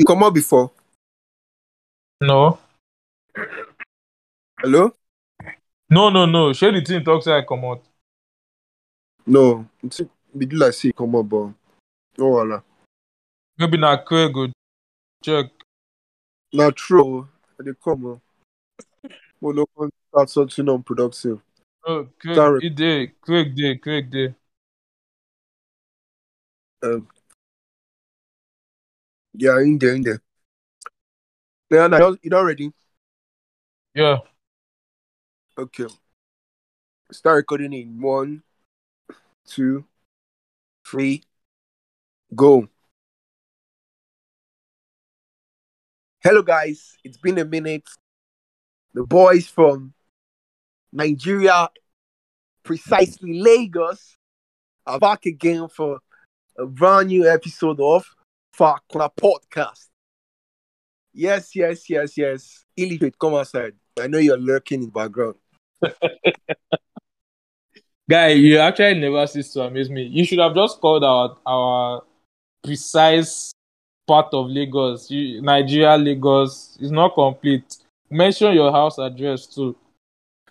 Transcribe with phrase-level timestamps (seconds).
[0.00, 0.70] You come out before.
[2.22, 2.58] No.
[4.58, 4.94] Hello?
[5.90, 6.54] No, no, no.
[6.54, 7.84] Share the team talk say I come out.
[9.26, 9.66] No.
[10.34, 11.52] Be do like say come out, but oh
[12.16, 12.62] voila.
[13.58, 14.46] Maybe na Craig go
[15.22, 15.50] check.
[16.50, 17.28] Not true.
[17.58, 18.20] They come on.
[19.42, 21.42] We no come start something unproductive.
[21.86, 22.60] Oh, Craig, Sorry.
[22.62, 23.06] he.
[23.20, 23.74] Craig dey.
[23.76, 24.34] Craig dey.
[26.82, 27.06] Um,
[29.34, 30.22] yeah, in there, in there.
[31.70, 32.72] Yeah, now you not ready?
[33.94, 34.18] Yeah.
[35.56, 35.86] Okay.
[37.12, 38.42] Start recording in one,
[39.46, 39.84] two,
[40.86, 41.22] three,
[42.34, 42.68] go.
[46.22, 46.96] Hello, guys.
[47.04, 47.88] It's been a minute.
[48.94, 49.94] The boys from
[50.92, 51.68] Nigeria,
[52.64, 54.16] precisely Lagos,
[54.86, 56.00] are back again for
[56.58, 58.04] a brand new episode of
[58.60, 59.88] Fakuna Podcast.
[61.14, 62.64] Yes, yes, yes, yes.
[62.76, 63.72] Illiterate, come outside.
[63.98, 65.36] I know you're lurking in the background.
[68.10, 70.02] Guy, you actually never cease to amaze me.
[70.02, 72.02] You should have just called our our
[72.62, 73.52] precise
[74.06, 75.10] part of Lagos.
[75.10, 77.78] You, Nigeria, Lagos is not complete.
[78.10, 79.74] Mention your house address too.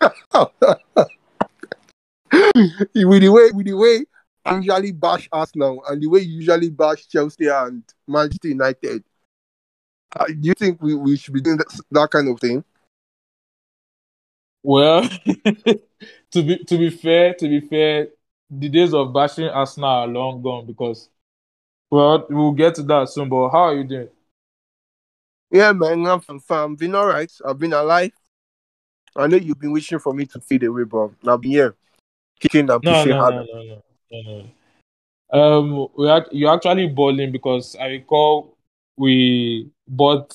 [0.00, 0.16] with
[2.92, 4.04] the way with the way
[4.46, 9.04] usually bash Arsenal and the way you usually bash Chelsea and Manchester United,
[10.16, 12.64] uh, do you think we, we should be doing that, that kind of thing?
[14.62, 15.02] Well,
[16.32, 18.08] to be to be fair, to be fair,
[18.50, 21.08] the days of bashing Arsenal are long gone because,
[21.90, 23.28] well, we'll get to that soon.
[23.28, 24.08] But how are you doing?
[25.50, 27.30] Yeah, man, I'm, I'm, I'm been all right.
[27.44, 28.12] I've been alive.
[29.16, 31.74] I know you've been wishing for me to fade away, but I've been here,
[32.38, 33.82] kicking and pushing no, no, no, no,
[35.32, 38.56] Um, we are, you're actually balling because I recall
[38.96, 40.34] we bought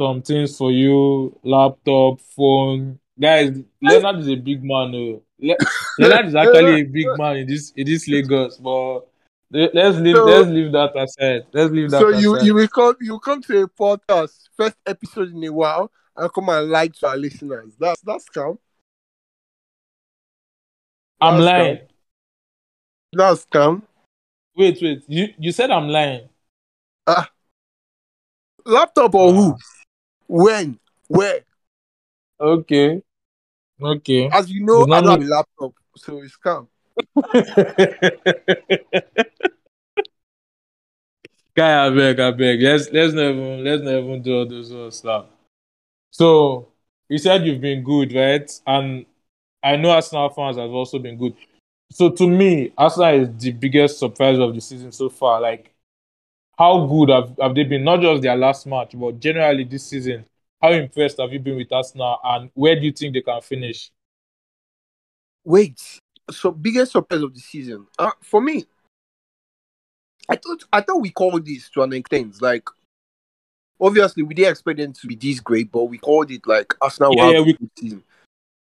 [0.00, 2.98] some things for you, laptop, phone.
[3.20, 4.94] Guys, Leonard is a big man.
[4.94, 5.22] Oh.
[5.38, 5.56] Le-
[5.98, 9.00] Leonard is actually a big man in this in this Lagos, but
[9.50, 11.42] let's leave So- let's leave that aside.
[11.52, 12.46] Let's leave that So you aside.
[12.46, 16.48] you will come you come to a podcast first episode in a while and come
[16.48, 17.74] and like to our listeners.
[17.78, 18.58] That's that's calm.
[21.20, 21.78] I'm that's lying.
[23.12, 23.82] That's calm.
[24.56, 25.04] Wait, wait.
[25.06, 26.28] You you said I'm lying.
[27.06, 27.28] Ah.
[28.64, 29.52] Laptop or who?
[29.52, 29.56] Ah.
[30.26, 30.78] When?
[31.08, 31.40] Where?
[32.40, 33.02] Okay.
[33.80, 34.28] Okay.
[34.32, 36.68] As you know, not I don't have a laptop, so it's calm.
[41.54, 42.62] Guy, I beg, I beg.
[42.62, 45.26] Let's let's never let's never do all those sort of stuff.
[46.10, 46.68] So
[47.08, 48.50] you said you've been good, right?
[48.66, 49.04] And
[49.62, 51.34] I know Arsenal fans have also been good.
[51.92, 55.40] So to me, Arsenal is the biggest surprise of the season so far.
[55.40, 55.72] Like,
[56.58, 57.84] how good have, have they been?
[57.84, 60.24] Not just their last match, but generally this season.
[60.60, 63.90] How impressed have you been with Arsenal, and where do you think they can finish?
[65.44, 65.80] Wait.
[66.30, 67.86] So biggest surprise of the season.
[67.98, 68.64] Uh, for me,
[70.28, 72.40] I thought I thought we called this to an extent.
[72.40, 72.68] Like
[73.80, 77.14] obviously we didn't expect them to be this great, but we called it like Arsenal
[77.16, 78.04] Yeah, yeah, we- season.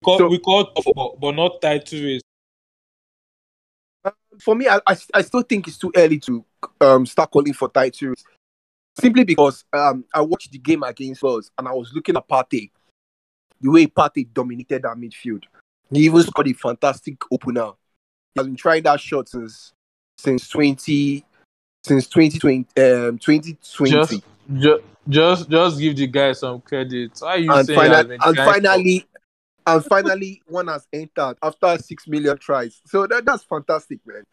[0.04, 2.22] Call, So- we called, but, but not title race.
[4.40, 6.44] For me, I, I, I still think it's too early to
[6.82, 8.24] um start calling for titles.
[9.00, 12.72] Simply because um I watched the game against us and I was looking at Partey,
[13.62, 15.44] the way Partey dominated that midfield.
[15.92, 17.72] He even scored a fantastic opener.
[18.34, 19.74] He has been trying that shot since
[20.18, 21.24] since twenty
[21.84, 23.92] since twenty twenty um twenty twenty.
[23.92, 24.24] Just,
[24.54, 27.12] just, just, just give the guy some credit.
[27.20, 29.08] Why are you and, saying final, and finally
[29.68, 32.82] and finally one has entered after six million tries.
[32.86, 34.24] So that, that's fantastic man.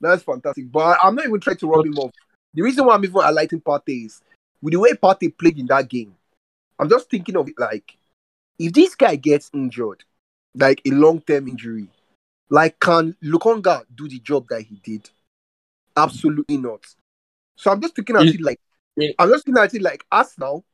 [0.00, 0.70] That's fantastic.
[0.70, 2.12] But i'm not even trying to rub him off.
[2.54, 4.20] The reason why i'm even highlighting Partey is
[4.62, 6.14] with the way Partey played in that game
[6.78, 7.96] i'm just thinking of it like
[8.58, 10.04] if this guy gets injured
[10.54, 11.88] like a long-term injury
[12.48, 15.10] like can Lokonga do the job that he did?
[15.96, 16.84] Absolutely not.
[17.56, 18.60] So i'm just looking at it like
[19.18, 20.64] i'm just looking at it like Arsenal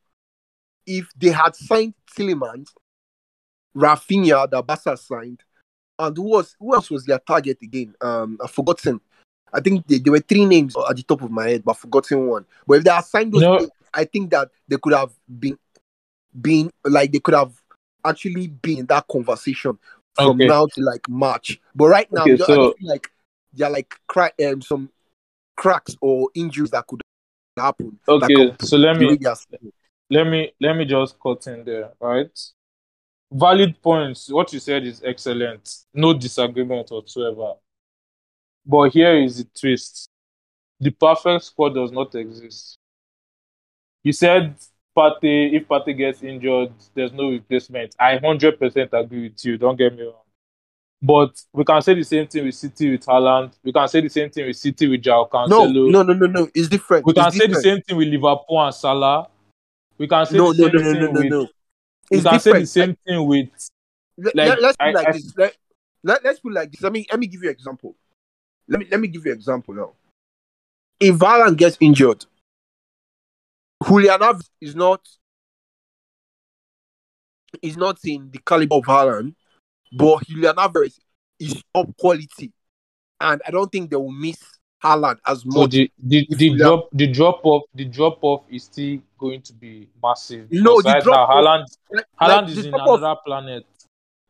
[0.86, 2.68] if they had signed Tielemans
[3.76, 5.42] Raphinha that Barca signed,
[5.98, 7.94] and who was who else was their target again?
[8.00, 9.00] Um, I've forgotten.
[9.52, 11.78] I think they, there were three names at the top of my head, but I've
[11.78, 12.46] forgotten one.
[12.66, 13.56] But if they had signed those, No.
[13.58, 15.58] players, I think that they could have been,
[16.40, 17.52] been like they could have
[18.04, 19.78] actually been in that conversation
[20.14, 20.46] from Okay.
[20.46, 21.60] now to like March.
[21.74, 23.10] But right now, Okay, I just- I so- feel like
[23.52, 24.90] they're like crack, um, some
[25.56, 27.02] cracks or injuries that could
[27.58, 27.98] happen.
[28.08, 29.72] Okay, could- so let me they are playing.
[30.10, 32.30] let me let me just cut in there, right?
[33.32, 34.30] Valid points.
[34.30, 35.68] What you said is excellent.
[35.94, 37.54] No disagreement whatsoever.
[38.66, 40.08] But here is the twist:
[40.78, 42.76] the perfect squad does not exist.
[44.02, 44.56] You said
[44.96, 47.94] Partey, if Partey gets injured, there's no replacement.
[47.98, 49.56] I 100% agree with you.
[49.56, 50.14] Don't get me wrong.
[51.00, 53.52] But we can say the same thing with City with Haaland.
[53.64, 55.90] We can say the same thing with City with Joao No, Cancelo.
[55.90, 56.48] no, no, no, no.
[56.54, 57.06] It's different.
[57.06, 59.28] we can it's say the same thing with Liverpool and Salah.
[59.98, 61.30] We can say No, the no, same no, no, thing no, no, with.
[61.30, 61.48] no.
[62.12, 62.68] We It's can say the different.
[62.68, 63.48] same thing with.
[64.18, 65.34] Like, let, us put like I- this.
[65.34, 65.56] Let,
[66.04, 66.82] let, let's put like this.
[66.82, 67.94] Let me let me give you an example.
[68.68, 69.92] Let me let me give you an example now.
[71.00, 72.26] If Varane gets injured,
[73.88, 75.00] Julian Alvarez is not
[77.62, 79.34] is not in the caliber of Haaland,
[79.90, 81.00] but Julian Alvarez
[81.40, 82.52] is top quality,
[83.22, 84.36] and I don't think they will miss
[84.82, 85.54] Haaland as much.
[85.54, 89.52] So the the, the drop the drop off the drop off is still going to
[89.52, 90.48] be massive.
[90.50, 92.98] No, the right drop now off- Haaland Like- Haaland like is the in drop off-
[92.98, 93.66] another planet.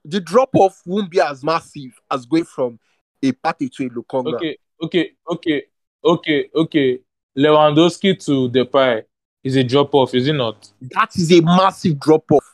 [0.04, 2.78] the drop off won't be as massive as going from
[3.22, 4.34] a Partey to a Lokonga.
[4.34, 5.62] Okay, okay, okay,
[6.04, 6.98] okay, okay.
[7.38, 9.04] Lewandowski to Depay
[9.44, 10.68] is a drop off, is it not?
[10.80, 12.44] That is a massive drop off.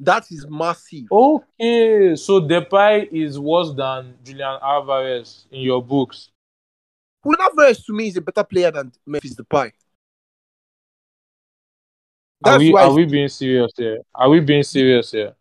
[0.00, 1.04] That is massive.
[1.10, 6.30] Okay, so Depay is worse than Julian Alvarez in your books.
[7.24, 9.72] Julian Alvarez to me is a better player than Memphis Depay.
[12.44, 12.84] Are That's we why.
[12.84, 13.98] are we being serious here?
[14.14, 15.34] Are we being serious here?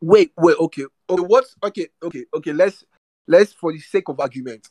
[0.00, 0.56] Wait, wait.
[0.58, 1.22] Okay, okay.
[1.22, 1.88] What's okay?
[2.02, 2.52] Okay, okay.
[2.52, 2.84] Let's
[3.26, 4.68] let's for the sake of argument,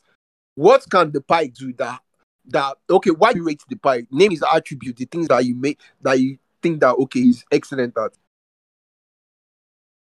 [0.54, 2.00] what can Depay do that
[2.46, 3.10] that okay?
[3.10, 4.06] Why do you rate Depay?
[4.12, 7.96] Name his attribute, the things that you make that you think that okay, is excellent
[7.98, 8.12] at.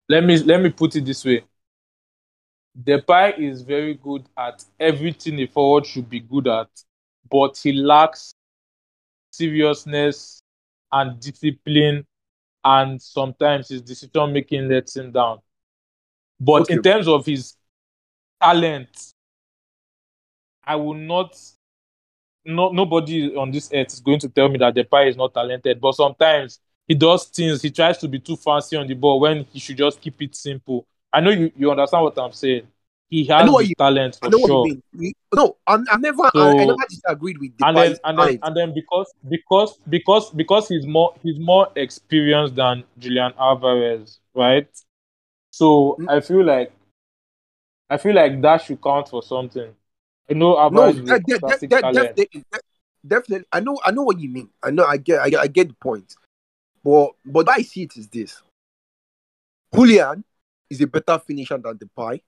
[0.08, 1.44] Let me let me put it this way.
[2.80, 6.68] Depay is very good at everything a forward should be good at,
[7.30, 8.34] but he lacks
[9.30, 10.42] seriousness
[10.90, 12.06] and discipline,
[12.64, 15.40] and sometimes his decision making lets him down.
[16.40, 17.56] But in terms of his
[18.40, 19.12] talent,
[20.64, 21.38] I will not.
[22.44, 25.80] No, nobody on this earth is going to tell me that Depay is not talented.
[25.80, 26.58] But sometimes
[26.88, 27.62] he does things.
[27.62, 30.34] He tries to be too fancy on the ball when he should just keep it
[30.34, 30.86] simple.
[31.12, 32.66] I know you, you understand what I'm saying.
[33.10, 34.66] He has you- talent I for know what sure.
[34.66, 35.12] you mean.
[35.34, 38.74] No, I, I never, I, I never disagreed with and then and then and then
[38.74, 44.66] because because because because he's more he's more experienced than Julian Alvarez, right?
[45.50, 46.10] So Mm.
[46.10, 46.72] I feel like
[47.90, 49.74] I feel like that should count for something.
[50.30, 52.16] I know Alvarez is a de- de- de- fantastic de- talent.
[52.16, 52.44] definitely,
[53.06, 53.46] definitely.
[53.52, 54.48] I know, I know what you mean.
[54.62, 56.14] I know, I get, I get, I get the point.
[56.82, 58.42] But, but I see it is this:
[59.74, 60.24] Julian
[60.72, 62.20] is a better finisher than Depay.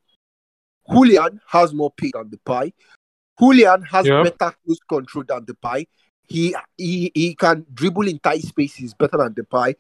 [0.93, 2.73] Julian has more pace than Depay.
[3.41, 4.23] Julian has Yeah.
[4.23, 5.87] better close control than Depay.
[6.27, 9.75] He, he he can dribble in tight spaces better than Depay.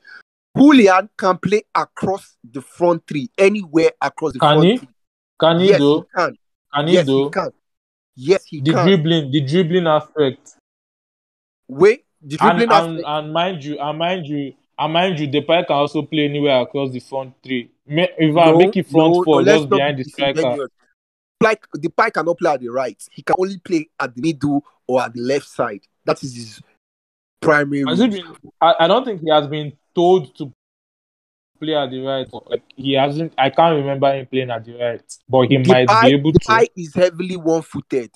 [0.56, 4.78] Julian can play across the front three, anywhere across the Can front he?
[4.78, 4.88] three.
[5.40, 6.00] Can he yes, though?
[6.00, 6.36] he can.
[6.74, 6.96] Can he do?
[6.96, 7.24] yes, though?
[7.24, 7.50] he can.
[8.16, 8.86] Yes, he The can.
[8.86, 10.54] dribbling, the dribbling aspect.
[11.68, 13.02] Wait, the dribbling and, aspect.
[13.06, 16.90] and mind you, and mind you, and mind you, Depay can also play anywhere across
[16.90, 17.70] the front three.
[17.86, 20.68] Ma- If I No, make it front no, four, no, just behind the striker.
[21.40, 23.00] Like Depay cannot play at the right.
[23.12, 25.80] He can only play at the middle or at the left side.
[26.04, 26.60] That is his
[27.40, 28.24] primary been?
[28.60, 30.50] I, I don't think he has been told to
[31.60, 32.28] play at the right.
[32.46, 33.32] Like he hasn't.
[33.38, 36.40] I can't remember him playing at the right, but he The might be able the
[36.40, 36.46] to.
[36.46, 38.10] pie is heavily one-footed.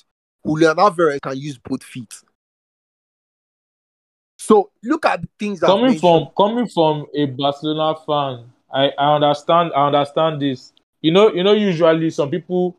[0.47, 2.15] Julian Alvarez can use both feet.
[4.39, 9.15] So look at the things I've coming from coming from a Barcelona fan, I, I
[9.17, 9.73] understand.
[9.75, 10.73] I understand this.
[11.03, 11.53] You know, you know.
[11.53, 12.77] Usually, some people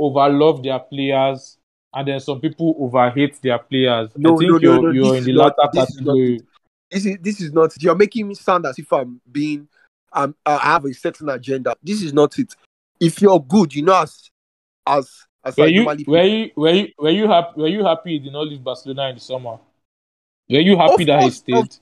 [0.00, 1.58] overlove their players,
[1.92, 4.10] and then some people overhate their players.
[4.16, 5.96] No, I think no, you're no, you're this in the is not- latter this is
[6.00, 6.40] not category.
[6.90, 9.68] this is this is not you're making me sound as if I'm being
[10.12, 11.74] um I have a certain agenda.
[11.82, 12.54] This is not it.
[13.00, 14.30] If you're good, you know as
[14.86, 15.10] as
[15.44, 18.10] as Were I you normally were you were you were you happy were you happy
[18.12, 19.58] he did not leave Barcelona in the summer?
[20.48, 21.76] Were you happy Of that he stayed?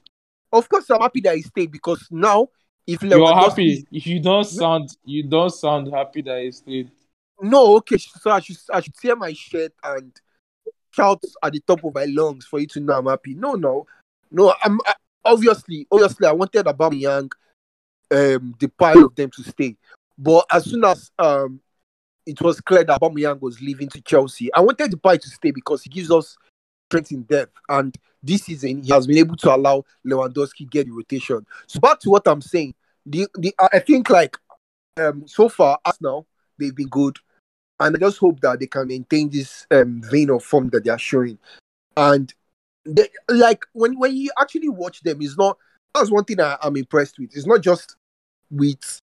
[0.52, 2.49] Of course, I'm happy that he stayed because now,
[2.87, 3.87] if You're happy.
[3.90, 6.90] If you don't sound you don't sound happy that he stayed.
[7.40, 10.12] no, okay, so I should I should tear my shirt and
[10.90, 13.35] shout at the top of my lungs for you to know I'm happy.
[13.35, 13.87] No, no,
[14.31, 14.54] no.
[14.62, 17.31] I'm I, obviously, obviously, I wanted Aubameyang,
[18.11, 19.76] um, the pile of them to stay,
[20.19, 21.61] but as soon as um,
[22.26, 25.83] it was clear that Aubameyang was leaving to Chelsea, I wanted Depay to stay because
[25.83, 26.37] he gives us
[26.92, 30.92] strength in depth, and this season he has been able to allow Lewandowski get the
[30.92, 31.46] rotation.
[31.66, 32.75] So back to what I'm saying,
[33.06, 34.37] the the I think like
[34.99, 36.26] um so far as now
[36.58, 37.16] they've been good,
[37.80, 40.90] and I just hope that they can maintain this um vein of form that they
[40.90, 41.38] are showing,
[41.96, 42.32] and
[42.84, 45.56] they, like when when you actually watch them, it's not
[45.94, 47.34] that's one thing I, I'm impressed with.
[47.34, 47.96] It's not just
[48.50, 49.00] with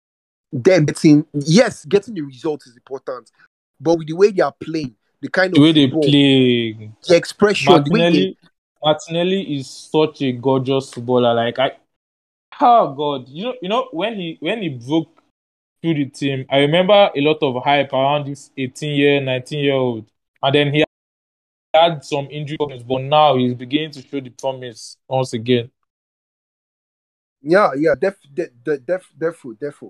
[0.52, 3.32] them getting yes, getting the results is important,
[3.80, 6.92] but with the way they are playing, the kind The of way they football, play
[7.08, 8.38] the expression, Martinelli
[8.84, 11.34] Martinelli is such a gorgeous footballer.
[11.34, 11.72] Like I,
[12.62, 15.10] oh god, you know, you know when he when he broke
[15.82, 19.74] through the team, I remember a lot of hype around this 18 year, 19 year
[19.74, 20.06] old,
[20.42, 20.84] and then he
[21.74, 25.70] had some injury problems, but now he's beginning to show the promise once again.
[27.42, 29.84] Yeah, yeah, def, def, def, def, def, def.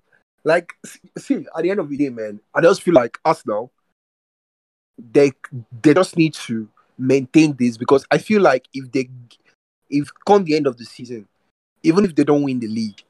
[0.44, 0.74] Like,
[1.18, 3.72] see, at the end of the day, man, I just feel like us now,
[4.98, 5.32] they
[5.82, 9.10] they just need to maintain this because I feel like if they
[9.90, 11.28] if come the end of the season,
[11.84, 13.02] even if they don't win the league,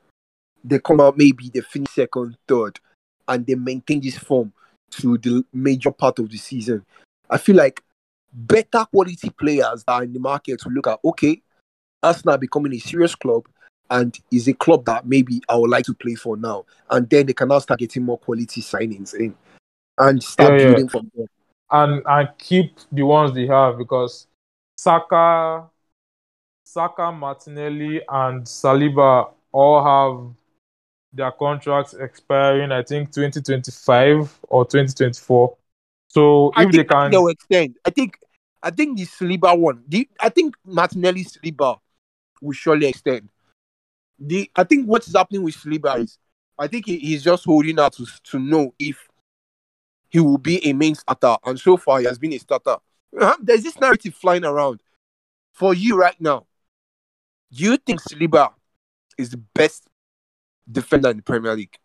[0.63, 2.79] they come out maybe they finish second, third,
[3.27, 4.51] and they maintain this form
[4.91, 6.85] to the major part of the season.
[7.29, 7.81] I feel like
[8.33, 11.41] better quality players are in the market to look at okay,
[12.03, 13.47] Arsenal becoming a serious club
[13.89, 16.65] and is a club that maybe I would like to play for now.
[16.89, 19.35] And then they can now start getting more quality signings in
[19.97, 20.67] and start Yeah, yeah.
[20.67, 21.27] building from there.
[21.71, 24.27] And and keep the ones they have because
[24.77, 25.69] Saka,
[26.63, 30.33] Saka, Martinelli, and Saliba all have
[31.13, 32.71] their contracts expiring.
[32.71, 35.57] I think 2025 or 2024.
[36.09, 37.77] So I if they can, they'll extend.
[37.85, 38.17] I think
[38.63, 41.79] I think the Saliba one, the I think Martinelli Saliba
[42.41, 43.29] will surely extend.
[44.19, 46.17] The I think what is happening with Saliba is
[46.57, 49.06] I think he, he's just holding out to, to know if
[50.09, 52.77] he will be a main starter, and so far he has been a starter.
[53.41, 54.81] There's this narrative flying around
[55.53, 56.45] for you right now.
[57.51, 58.51] Do you think Saliba
[59.17, 59.87] is the best
[60.69, 61.77] defender in the Premier League?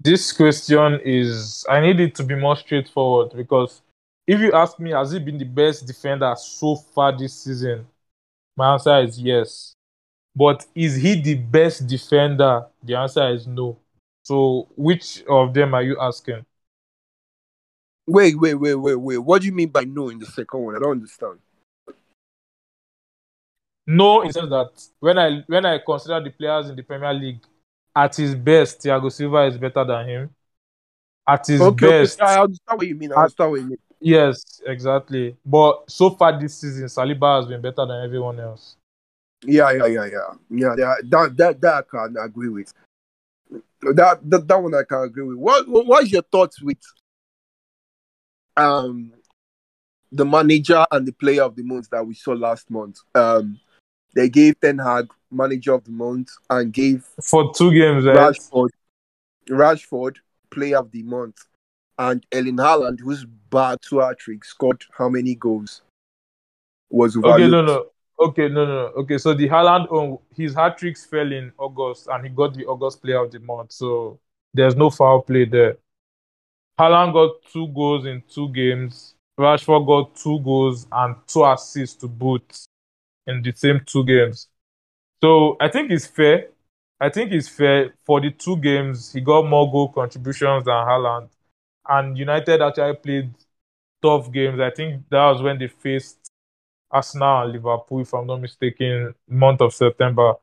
[0.00, 3.82] this question is I need it to be more straightforward because
[4.26, 7.86] if you ask me, has he been the best defender so far this season?
[8.56, 9.74] My answer is yes.
[10.36, 12.66] But is he the best defender?
[12.82, 13.78] The answer is no.
[14.28, 16.44] So which of them are you asking?
[18.06, 19.16] Wait, wait, wait, wait, wait.
[19.16, 20.76] What do you mean by no in the second one?
[20.76, 21.38] I don't understand.
[23.86, 24.70] No, in sense that
[25.00, 27.40] when I when I consider the players in the Premier League,
[27.96, 30.30] at his best, Thiago Silva is better than him.
[31.26, 33.12] At his Okay, okay, best, I understand what you mean.
[33.12, 33.78] I understand what you mean.
[33.98, 35.38] yes, exactly.
[35.42, 38.76] But so far this season, Saliba has been better than everyone else.
[39.46, 40.74] Yeah, yeah, yeah, yeah, yeah.
[40.76, 42.74] That that that, that I can agree with.
[43.82, 45.36] That, that that one I can agree with.
[45.38, 46.78] What what- what's your thoughts with
[48.56, 49.12] um
[50.10, 52.98] the manager and the player of the month that we saw last month?
[53.14, 53.60] Um,
[54.14, 58.34] they gave Ten Hag manager of the month and gave For two games, right?
[58.34, 58.70] Rashford
[59.48, 60.16] Rashford
[60.50, 61.36] player of the month,
[61.98, 65.82] and Erling Haaland, who's back two hat trick, scored how many goals?
[66.90, 67.86] Was Okay, no, no.
[68.20, 68.86] Okay, no, no, no.
[69.02, 72.66] Okay, so the Haaland, oh, his hat tricks fell in August, and he got the
[72.66, 73.72] August Player of the Month.
[73.72, 74.18] So
[74.52, 75.78] there's no foul play there.
[76.78, 79.14] Haaland got two goals in two games.
[79.38, 82.66] Rashford got two goals and two assists to boot
[83.26, 84.48] in the same two games.
[85.22, 86.48] So I think it's fair.
[87.00, 89.12] I think it's fair for the two games.
[89.12, 91.30] He got more goal contributions than Haaland,
[91.88, 93.34] and United actually played
[94.02, 94.60] tough games.
[94.60, 96.17] I think that was when they faced
[96.90, 100.34] Arsenal Liverpool, if I'm not mistaken, month of September.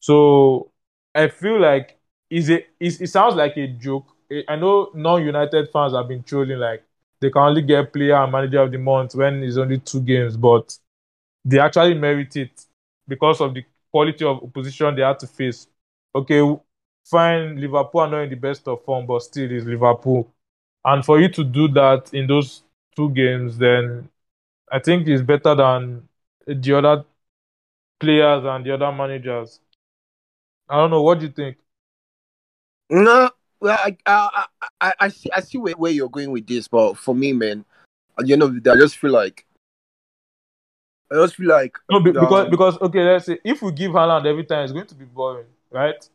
[0.00, 0.70] So
[1.14, 1.98] I feel like
[2.30, 4.06] is it it sounds like a joke.
[4.30, 6.84] I- I know non-United fans have been trolling like
[7.20, 10.36] they can only get player and manager of the month when it's only two games,
[10.36, 10.76] but
[11.44, 12.66] they actually merit it
[13.06, 15.66] because of the quality of opposition they had to face.
[16.14, 16.40] Okay,
[17.04, 20.32] fine, Liverpool are not in the best of form, but still is Liverpool.
[20.84, 22.62] And for you to do that in those
[22.96, 24.08] two games, then
[24.70, 26.08] I think he's better than
[26.46, 27.04] the other
[28.00, 29.60] players and the other managers.
[30.68, 31.02] I don't know.
[31.02, 31.56] What do you think?
[32.90, 34.44] No, well, I, I,
[34.80, 37.64] I, I see, I see where, where you're going with this, but for me, man,
[38.18, 39.46] at the end of the day, I just feel like,
[41.10, 43.92] I just feel like, No, be- um, because because okay, let's say if we give
[43.92, 45.94] Haaland every time, it's going to be boring, right?
[45.96, 46.10] it's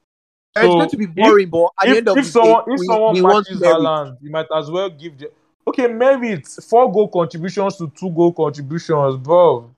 [0.55, 2.63] so going to be if- boring, but at the If, end of if the someone
[2.65, 3.61] day, if we, someone we matches.
[3.61, 5.31] Haaland, you might as well give the
[5.65, 9.73] okay merit four goal contributions to two goal contributions, bro.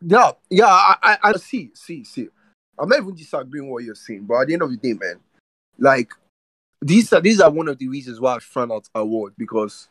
[0.00, 2.28] Yeah, yeah, I, I, see, see, see.
[2.78, 5.20] I'm not even disagreeing what you're saying, but at the end of the day, man,
[5.78, 6.10] like
[6.80, 9.88] these are these are one of the reasons why I found out award because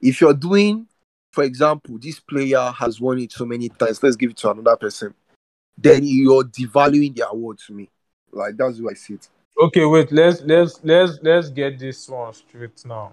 [0.00, 0.86] if you're doing,
[1.30, 4.76] for example, this player has won it so many times, let's give it to another
[4.76, 5.14] person,
[5.78, 7.88] then you're devaluing the award to me.
[8.32, 9.28] Like that's way I see it.
[9.60, 10.10] Okay, wait.
[10.12, 13.12] Let's let's let's let's get this one straight now.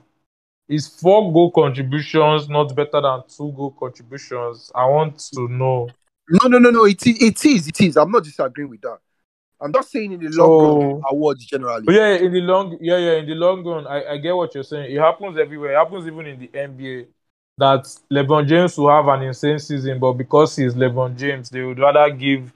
[0.67, 4.71] Is four goal contributions not better than two goal contributions?
[4.73, 5.89] I want to know.
[6.29, 6.85] No, no, no, no.
[6.85, 7.97] It is, it is, it is.
[7.97, 8.99] I'm not disagreeing with that.
[9.61, 11.85] I'm just saying in the long run, awards generally.
[11.87, 14.53] Oh, yeah, in the long yeah, yeah, in the long run, I, I get what
[14.53, 14.95] you're saying.
[14.95, 15.73] It happens everywhere.
[15.73, 17.07] It happens even in the NBA.
[17.57, 21.79] that LeBron James will have an insane season, but because he's LeBron James, they would
[21.79, 22.53] rather give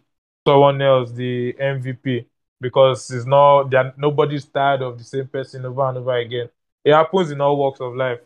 [0.48, 2.25] someone else the MVP
[2.63, 6.50] because it's not that nobody's tired of the same person over and over again.
[6.84, 8.20] It happens in all walks of life.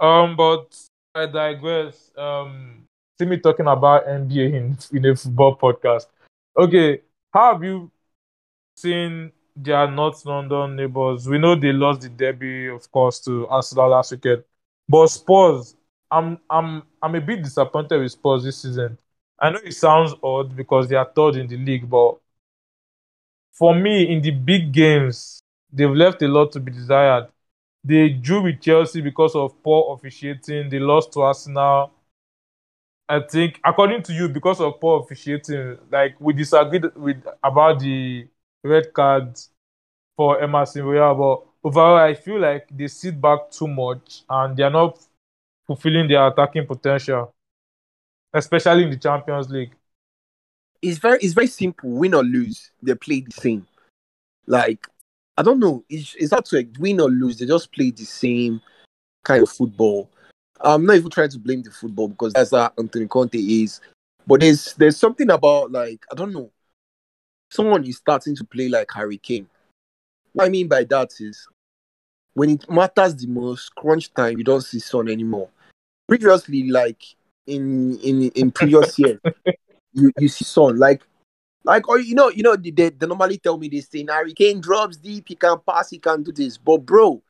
[0.00, 0.76] Um, but
[1.14, 2.10] I digress.
[2.16, 2.86] Um,
[3.18, 6.06] see me talking about NBA in in a football podcast.
[6.58, 7.90] Okay, how have you
[8.76, 11.28] seen their North London neighbours?
[11.28, 14.44] We know they lost the derby, of course, to Arsenal last weekend.
[14.88, 15.76] But Spurs,
[16.10, 18.98] I'm I'm I'm a bit disappointed with Spurs this season.
[19.38, 22.18] I know it sounds odd because they are third in the league, but
[23.54, 25.42] for me, in the big games,
[25.72, 27.28] they've left a lot to be desired.
[27.84, 30.70] They drew with Chelsea because of poor officiating.
[30.70, 31.92] They lost to Arsenal.
[33.08, 38.26] I think, according to you, because of poor officiating, like we disagreed with about the
[38.62, 39.50] red cards
[40.16, 44.62] for Emerson Royal, but overall, I feel like they sit back too much and they
[44.64, 44.98] are not
[45.66, 47.34] fulfilling their attacking potential,
[48.34, 49.74] especially in the Champions League.
[50.84, 51.90] It's very it's very simple.
[51.90, 53.66] Win or lose, they play the same.
[54.46, 54.86] Like
[55.38, 55.82] I don't know.
[55.88, 57.38] It's, it's not to win or lose.
[57.38, 58.60] They just play the same
[59.24, 60.10] kind of football.
[60.60, 63.80] I'm not even trying to blame the football because that's how Anthony Conte is.
[64.26, 66.50] But there's there's something about like I don't know.
[67.50, 69.48] Someone is starting to play like Harry Kane.
[70.34, 71.48] What I mean by that is
[72.34, 75.48] when it matters the most, crunch time, you don't see Son anymore.
[76.08, 77.02] Previously, like
[77.46, 79.20] in in in previous years,
[79.94, 81.02] you, you see Son like
[81.64, 84.60] like or you know you know they, they, normally tell me this thing Harry Kane
[84.60, 86.58] drops deep, he can pass, he can do this.
[86.58, 87.22] But bro,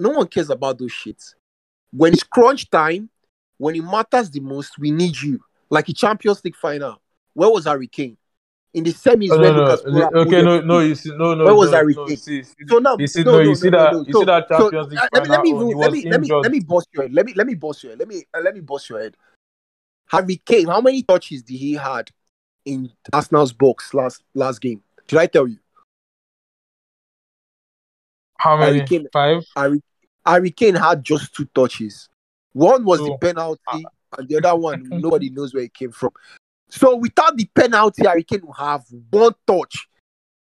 [0.00, 1.34] no one cares about those shits.
[1.92, 3.08] When it's crunch time,
[3.56, 5.40] when it matters the most, we need you.
[5.70, 7.00] Like a Champions League final.
[7.34, 8.16] Where was Harry Kane?
[8.74, 11.54] In the semis, Oh, where no, no, okay, no, no, you see, no, no, Where
[11.54, 14.06] was no, Harry no, see, see, So now, you see, no, no, you see that,
[14.06, 15.80] you So, see that so Champions League uh, let me let me final.
[15.80, 17.14] let me let me let me bust your head.
[17.14, 17.98] Let me let me bust your head.
[17.98, 19.16] Let me uh, let me bust your head.
[20.08, 22.10] Harry Kane, how many touches did he had
[22.64, 24.82] in Arsenal's box last last game?
[25.06, 25.58] Did I tell you?
[28.38, 28.86] How Harry many?
[28.88, 29.44] Kane, Five.
[29.56, 29.82] Harry,
[30.24, 32.08] Harry Kane had just two touches.
[32.52, 33.18] One was the Two.
[33.20, 33.80] penalty, ah.
[34.18, 36.10] and the other one nobody knows where it came from.
[36.70, 39.88] So without the penalty, Harry Kane will have one touch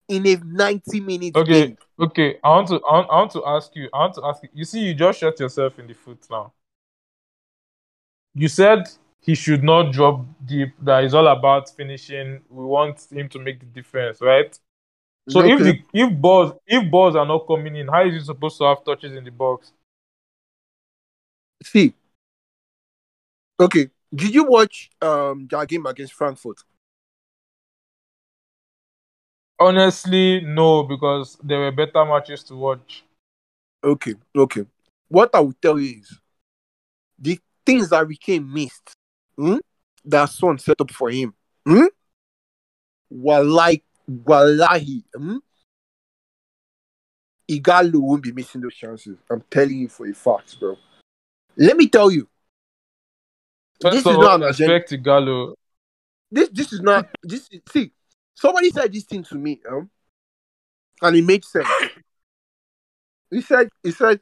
[0.08, 1.78] in a 90 minutes Okay, game.
[1.98, 2.38] okay.
[2.42, 3.88] I want to, I want, I want to ask you.
[3.92, 4.48] I want to ask you.
[4.52, 6.52] You see, you just shot yourself in the foot now.
[8.34, 8.88] You said
[9.24, 10.70] he should not drop deep.
[10.82, 12.42] That is all about finishing.
[12.50, 14.56] We want him to make the difference, right?
[15.28, 18.58] So if the if balls if balls are not coming in, how is he supposed
[18.58, 19.72] to have touches in the box?
[21.62, 21.94] See,
[23.58, 23.88] okay.
[24.14, 26.58] Did you watch um their game against Frankfurt?
[29.58, 33.04] Honestly, no, because there were better matches to watch.
[33.82, 34.66] Okay, okay.
[35.08, 36.18] What I will tell you is
[37.18, 38.94] the things that Harry Kane missed,
[39.36, 39.56] hmm,
[40.04, 41.34] that son set up for him.
[41.66, 41.86] Hmm?
[43.10, 45.36] Wallahi, wallahi, hmm?
[47.50, 49.18] Ighalo won't be missing those chances.
[49.30, 50.76] I'm telling you for a fact, bro.
[51.56, 52.28] Let me tell you,
[53.80, 54.74] First this is not an agenda.
[54.74, 55.54] respect Ighalo.
[56.30, 57.48] This this is not this.
[57.50, 57.92] Is, see,
[58.34, 59.90] somebody said this thing to me, um,
[61.02, 61.68] and it made sense.
[63.30, 64.20] He said, he said,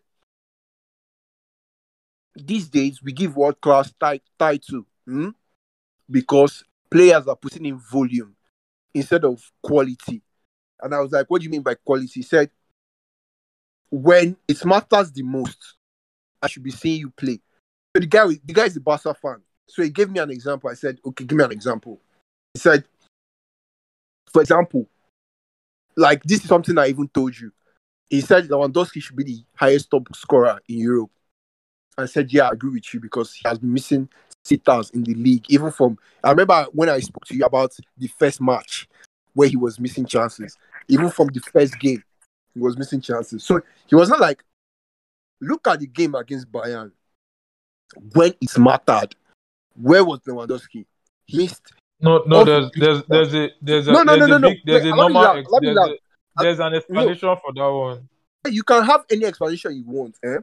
[2.34, 3.92] these days we give world class
[4.38, 5.30] title hmm,
[6.10, 8.34] because players are putting in volume
[8.94, 10.22] instead of quality.
[10.80, 12.10] And I was like, what do you mean by quality?
[12.12, 12.50] He said,
[13.90, 15.76] when it matters the most,
[16.40, 17.40] I should be seeing you play.
[17.94, 19.42] So the guy, the guy is a Barca fan.
[19.68, 20.70] So he gave me an example.
[20.70, 22.00] I said, okay, give me an example.
[22.54, 22.84] He said,
[24.32, 24.88] for example,
[25.96, 27.52] like this is something I even told you.
[28.08, 31.10] He said Lewandowski should be the highest top scorer in Europe.
[31.96, 34.08] I said, yeah, I agree with you because he has been missing
[34.44, 35.44] sitters in the league.
[35.48, 38.88] Even from I remember when I spoke to you about the first match
[39.34, 40.56] where he was missing chances.
[40.88, 42.02] Even from the first game,
[42.54, 43.44] he was missing chances.
[43.44, 44.42] So he was not like,
[45.40, 46.92] look at the game against Bayern.
[48.14, 49.14] When it mattered,
[49.74, 50.86] where was Lewandowski?
[51.32, 51.72] Missed.
[52.00, 54.48] No, no, there's there's there's a there's a No, no, there's no, a no, no.
[54.48, 55.96] big there's Wait, a normal ex, there's, a,
[56.36, 58.08] there's an explanation for that one.
[58.50, 60.38] You can have any explanation you want, eh?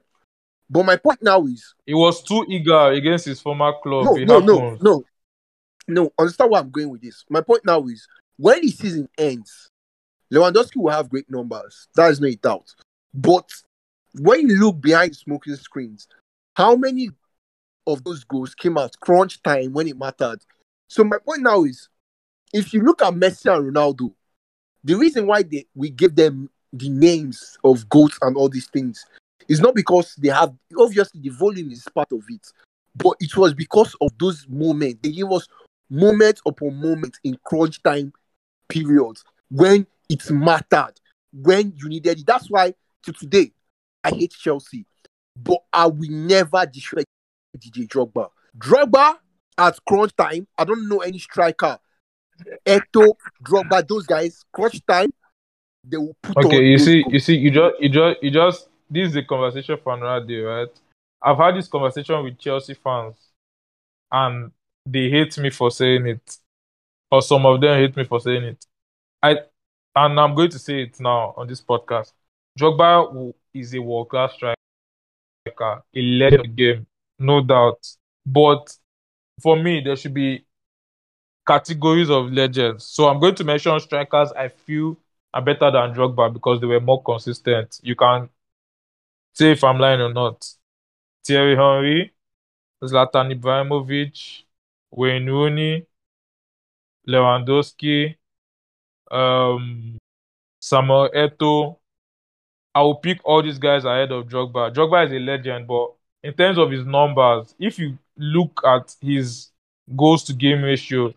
[0.70, 4.06] But my point now is He was too eager against his former club.
[4.06, 4.84] no, it no, no, happens.
[4.84, 5.04] no,
[5.88, 6.14] no.
[6.20, 7.26] Understand where I'm going with this.
[7.30, 9.70] My point now is when the season ends,
[10.32, 11.88] Lewandowski will have great numbers.
[11.96, 12.74] That is no doubt.
[13.14, 13.50] But
[14.20, 16.08] when you look behind smoking screens,
[16.56, 17.10] how many
[17.88, 20.40] of those goals came out crunch time when it mattered?
[20.88, 21.90] So my point now is,
[22.54, 24.14] if you look at Messi and Ronaldo,
[24.84, 29.06] the reason why they, we give them the names of goats and all these things
[29.50, 32.48] is not because they have obviously the volume is part of it,
[32.96, 35.00] but it was because of those moments.
[35.02, 35.48] They gave us
[35.90, 38.14] moments upon moments in crunch time
[38.70, 40.94] periods when it mattered,
[41.34, 42.26] when you needed it.
[42.26, 43.52] That's why to today
[44.04, 44.86] I hate Chelsea,
[45.36, 47.04] but I will never destroy
[47.58, 48.30] DJ Drogba.
[48.58, 49.16] Drogba
[49.58, 51.80] at crunch time, I don't know any striker.
[52.66, 55.10] Eto'o, Drogba, those guys, crunch time,
[55.84, 58.69] they will put Okay, you see, you see, you just, you just, you just.
[58.90, 60.70] This is a conversation for another day, right?
[61.22, 63.16] I've had this conversation with Chelsea fans,
[64.12, 64.52] and
[64.86, 66.38] they hate me for saying it,
[67.12, 68.66] or some of them hate me for saying it.
[69.24, 69.38] I,
[69.96, 72.14] and I'm going to say it now on this podcast.
[72.60, 74.56] Drogba is a world class striker,
[75.58, 76.88] a legend game,
[77.20, 77.88] no doubt.
[78.26, 78.76] But
[79.42, 80.46] for me, there should be
[81.48, 82.86] categories of legends.
[82.86, 84.98] So I'm going to mention strikers I feel
[85.34, 87.80] are better than Drogba because they were more consistent.
[87.84, 88.30] You can
[89.34, 90.46] say if I'm lying or not.
[91.26, 92.14] Thierry Henry,
[92.84, 94.44] Zlatan Ibrahimovic,
[94.92, 95.86] Wayne Rooney,
[97.08, 98.16] Lewandowski,
[99.12, 99.98] um,
[100.60, 101.78] Samuel Eto'o.
[102.74, 104.74] I will pick all these guys ahead of Drogba.
[104.74, 109.50] Drogba is a legend, but in terms of his numbers, if you look at his
[109.96, 111.14] goals to game ratio,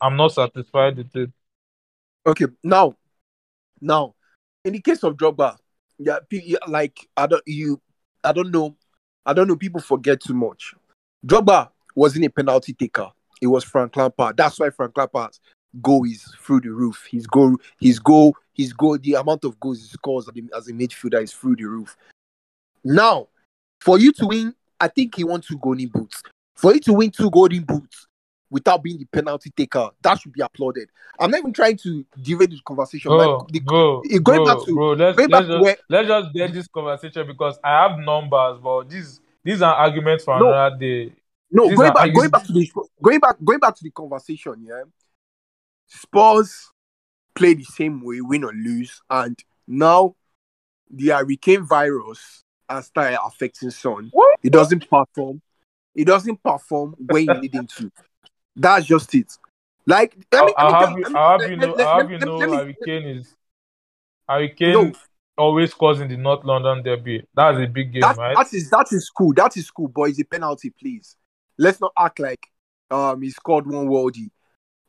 [0.00, 1.30] I'm not satisfied with it.
[2.26, 2.96] Okay, now,
[3.80, 4.14] now,
[4.64, 5.56] in the case of Drogba,
[6.00, 7.80] yeah, like I don't you,
[8.24, 8.76] I don't know,
[9.26, 9.56] I don't know.
[9.56, 10.74] People forget too much.
[11.26, 13.10] Drogba wasn't a penalty taker.
[13.42, 14.36] It was Frank Lampard.
[14.36, 15.40] That's why Frank Lampard's
[15.80, 17.06] goal is through the roof.
[17.10, 18.98] His goal, his goal, his goal.
[18.98, 21.96] The amount of goals he scores as a- as a midfielder is through the roof.
[22.82, 23.28] Now,
[23.80, 26.22] for you to win, I think he won two golden boots.
[26.56, 28.06] For you to win two golden boots
[28.50, 30.88] without being the penalty taker, that should be applauded.
[31.18, 33.10] I'm not even trying to derail this conversation.
[33.10, 35.76] Bro, Like, the- bro, going bro, back to- bro, let's, going let's, to just, where-
[35.88, 40.38] let's just get this conversation because I have numbers, but these these are arguments for
[40.38, 40.48] No.
[40.48, 41.12] another day.
[41.50, 43.90] No, These going back, arguments- going back to the going back, going back to the
[43.90, 44.64] conversation.
[44.66, 44.82] Yeah,
[45.86, 46.70] Spurs
[47.34, 50.14] play the same way, win or lose, and now
[50.90, 54.08] the Harry Kane virus has started affecting Son.
[54.12, 54.38] What?
[54.42, 55.40] He doesn't perform.
[55.94, 57.90] He doesn't perform when you need him to.
[58.56, 59.36] That's just it.
[59.86, 61.56] Like, let me, I'll, I'll tell have you- you, let me- I'll have let- you
[61.56, 63.36] know, let- I'll have you know, me- Harry Kane is
[64.28, 64.92] Harry Kane No.
[65.38, 67.24] always causing the North London derby.
[67.34, 68.36] That's a big game, that, right?
[68.36, 69.32] that is that is cool.
[69.34, 71.16] That is cool, but it's a penalty, please.
[71.58, 72.46] Let's not act like
[72.90, 74.30] um he scored one worldie.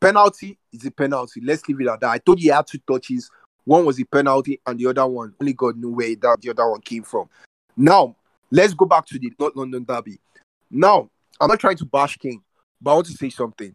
[0.00, 1.40] Penalty is a penalty.
[1.42, 2.10] Let's leave it at that.
[2.10, 3.30] I told you he had two touches.
[3.64, 6.68] One was a penalty, and the other one only God knew where that the other
[6.68, 7.28] one came from.
[7.76, 8.16] Now
[8.50, 10.18] let's go back to the North London derby.
[10.70, 11.08] Now
[11.40, 12.42] I'm not trying to bash King,
[12.82, 13.74] but I want to say something.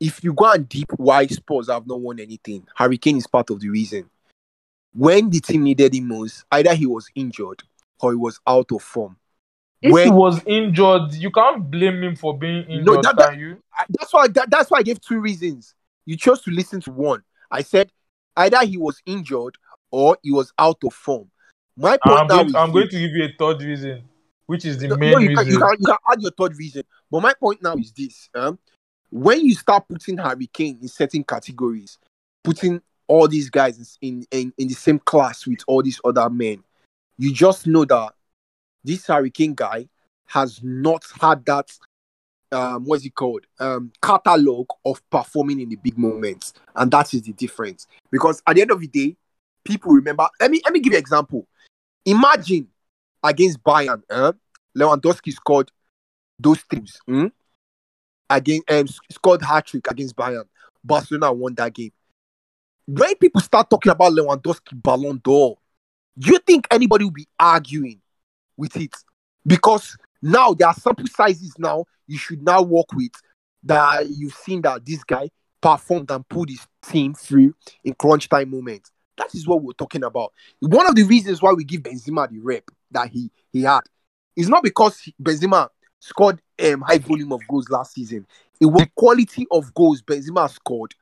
[0.00, 3.50] If you go and deep why Spurs have not won anything, Harry Kane is part
[3.50, 4.08] of the reason.
[4.92, 7.62] When the team needed him most, either he was injured
[8.00, 9.16] or he was out of form.
[9.82, 13.62] if he was injured, you can't blame him for being injured, that- that- you?
[13.90, 15.74] That's why that, that's why I gave two reasons.
[16.06, 17.22] You chose to listen to one.
[17.50, 17.90] I said
[18.36, 19.56] either he was injured
[19.90, 21.30] or he was out of form.
[21.76, 24.04] My point I'm going, is I'm going to give you a third reason,
[24.46, 25.44] which is the No, main no, you, reason.
[25.44, 26.82] can, you, can, you can add your third reason.
[27.10, 28.28] But my point now is this.
[28.34, 28.58] Um,
[29.10, 31.98] when you start putting Harry Kane in certain categories,
[32.42, 36.62] putting all these guys in, in, in the same class with all these other men,
[37.18, 38.12] you just know that
[38.82, 39.88] this Harry Kane guy
[40.26, 41.70] has not had that
[42.52, 47.22] um what's it called um catalog of performing in the big moments and that is
[47.22, 49.16] the difference because at the end of the day
[49.64, 51.46] people remember let me let me give you an example
[52.04, 52.66] imagine
[53.24, 54.32] against bayern eh?
[54.76, 55.70] lewandowski scored
[56.38, 57.26] those teams hmm?
[58.30, 60.44] against um, scored hat-trick against bayern
[60.84, 61.92] barcelona won that game
[62.86, 65.56] when people start talking about lewandowski ballon d'or
[66.18, 68.00] do you think anybody will be arguing
[68.56, 68.94] with it
[69.46, 73.12] because now there are sample sizes now you should now work with
[73.64, 75.28] that you've seen that this guy
[75.64, 78.92] performed and pulled his team through in crunch time moments.
[79.16, 80.32] That is what we're talking about.
[80.60, 83.80] One of the reasons why we give Benzema the rep that he he had
[84.36, 85.68] It's not because Benzema
[86.00, 88.26] scored um high volume of goals last season.
[88.60, 90.94] It was the quality of goals Benzema scored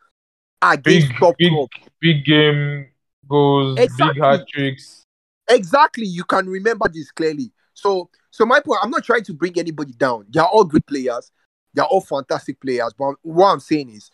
[0.60, 1.70] against big, top big, clubs.
[2.00, 2.88] big game
[3.28, 4.14] goals, Exactly.
[4.14, 5.04] big hat tricks.
[5.48, 7.52] Exactly, you can remember this clearly.
[7.74, 10.26] So, so my point, I'm not trying to bring anybody down.
[10.30, 11.30] They are all great players.
[11.74, 12.92] They are all fantastic players.
[12.96, 14.10] But what I'm saying is,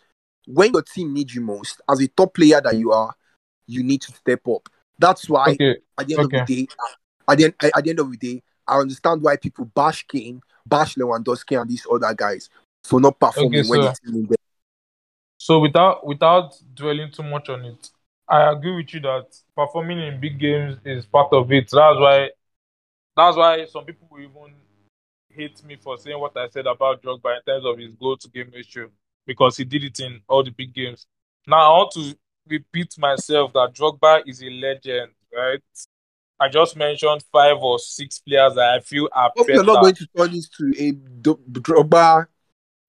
[0.47, 3.13] when your team needs you most, as a top player that you are,
[3.67, 4.67] you need to step up.
[4.97, 6.67] That's why Okay, at the end of the day,
[7.29, 10.41] at the, end, at the end of the day, I understand why people bash Kane,
[10.65, 12.49] bash Lewandowski, and these other guys
[12.83, 14.35] for not performing Okay, when so- the team needs them.
[15.41, 17.89] So without without dwelling too much on it,
[18.27, 21.69] I agree with you that performing in big games is part of it.
[21.71, 22.29] That's why
[23.15, 24.53] that's why some people will even
[25.29, 28.29] hate me for saying what I said about Drogba in terms of his goal to
[28.29, 28.89] game ratio
[29.25, 31.07] because he did it in all the big games.
[31.47, 35.61] Now I want to repeat myself that Drogba is a legend, right?
[36.39, 39.55] I just mentioned five or six players that I feel are Hope better.
[39.57, 42.27] you're not going to turn this to a Drogba.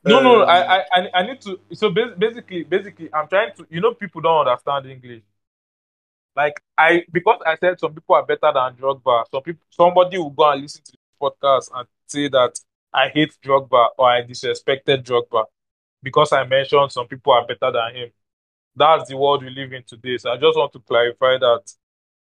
[0.05, 1.59] No, no, um, I, I, I- I need to.
[1.73, 3.67] So basically, basically, I'm trying to.
[3.69, 5.23] You know, people don't understand English.
[6.37, 9.25] Like I, because I said some people are better than Drogba.
[9.31, 12.59] Some people, somebody will go and listen to this podcast and say that
[12.95, 15.45] I hate Drogba or I disrespected Drogba
[16.03, 18.11] because I mentioned some people are better than him.
[18.77, 20.17] That's the world we live in today.
[20.19, 21.63] So I just want to clarify that.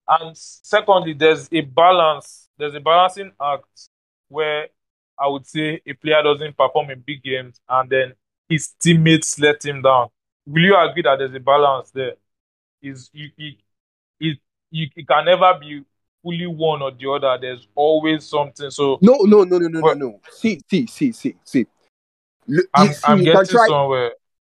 [0.08, 2.50] And secondly, there's a balance.
[2.58, 3.90] There's a balancing act
[4.30, 4.68] where
[5.20, 8.14] I would say a player doesn't perform in big games and then
[8.48, 10.08] his teammates let him down.
[10.46, 12.14] Will you agree that there's a balance there?
[12.82, 13.52] Is you, you,
[14.20, 14.38] it,
[14.72, 15.84] you, it can never be
[16.24, 17.38] fully one or the other.
[17.42, 18.70] There's always something.
[18.70, 20.22] So No, no, no, no, no, no, But- no.
[20.32, 21.66] See, see, see, see, see.
[22.48, 23.68] Look, I'm, see, I'm getting try.
[23.68, 24.12] somewhere.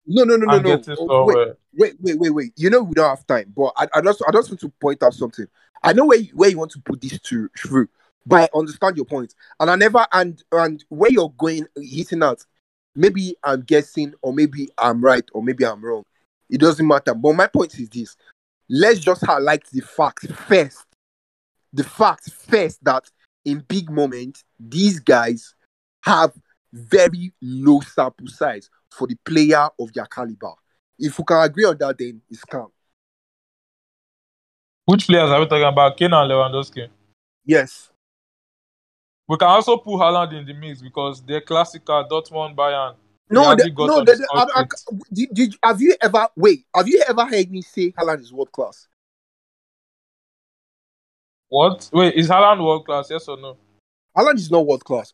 [0.06, 0.76] No, no, no, no, I'm no.
[0.76, 1.56] getting Oh, wait, somewhere.
[1.74, 2.52] Wait, wait, wait, wait.
[2.56, 5.02] You know we don't have time, but I, I just, I just want to point
[5.02, 5.46] out something.
[5.82, 7.88] I know where you, where you want to put this to through,
[8.26, 12.44] but I understand your point, and I never and and where you're going hitting out.
[12.94, 16.04] Maybe I'm guessing, or maybe I'm right, or maybe I'm wrong.
[16.50, 17.14] It doesn't matter.
[17.14, 18.16] But my point is this:
[18.68, 20.84] let's just highlight the facts first.
[21.72, 23.04] The fact first that
[23.44, 25.54] in big moments these guys
[26.02, 26.32] have
[26.72, 30.52] very low sample size for the player of their caliber.
[31.02, 32.68] If we can agree on that, then it's calm.
[34.84, 35.96] Which players are we talking about?
[35.96, 36.88] Kane and Lewandowski.
[37.44, 37.90] Yes.
[39.26, 42.94] We can also put Haaland in the mix because they're classical Dortmund Bayern.
[43.28, 44.04] No, hardly the, no.
[44.32, 44.64] I, I,
[45.12, 46.66] did, did, have you ever wait?
[46.74, 48.86] Have you ever heard me say Haaland is world class?
[51.48, 51.90] What?
[51.92, 53.08] Wait, is Haaland world class?
[53.10, 53.56] Yes or no?
[54.16, 55.12] Haaland is not world class.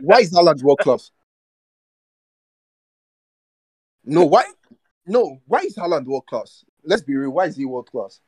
[0.00, 1.10] Why is Haaland world class?
[4.08, 4.44] No, why?
[5.06, 6.64] No, why is Haaland world class?
[6.84, 7.30] Let's be real.
[7.30, 8.20] Why is he world class?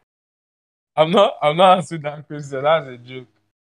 [0.96, 1.34] I'm not.
[1.42, 2.62] I'm not answering that question.
[2.62, 3.26] That's a joke.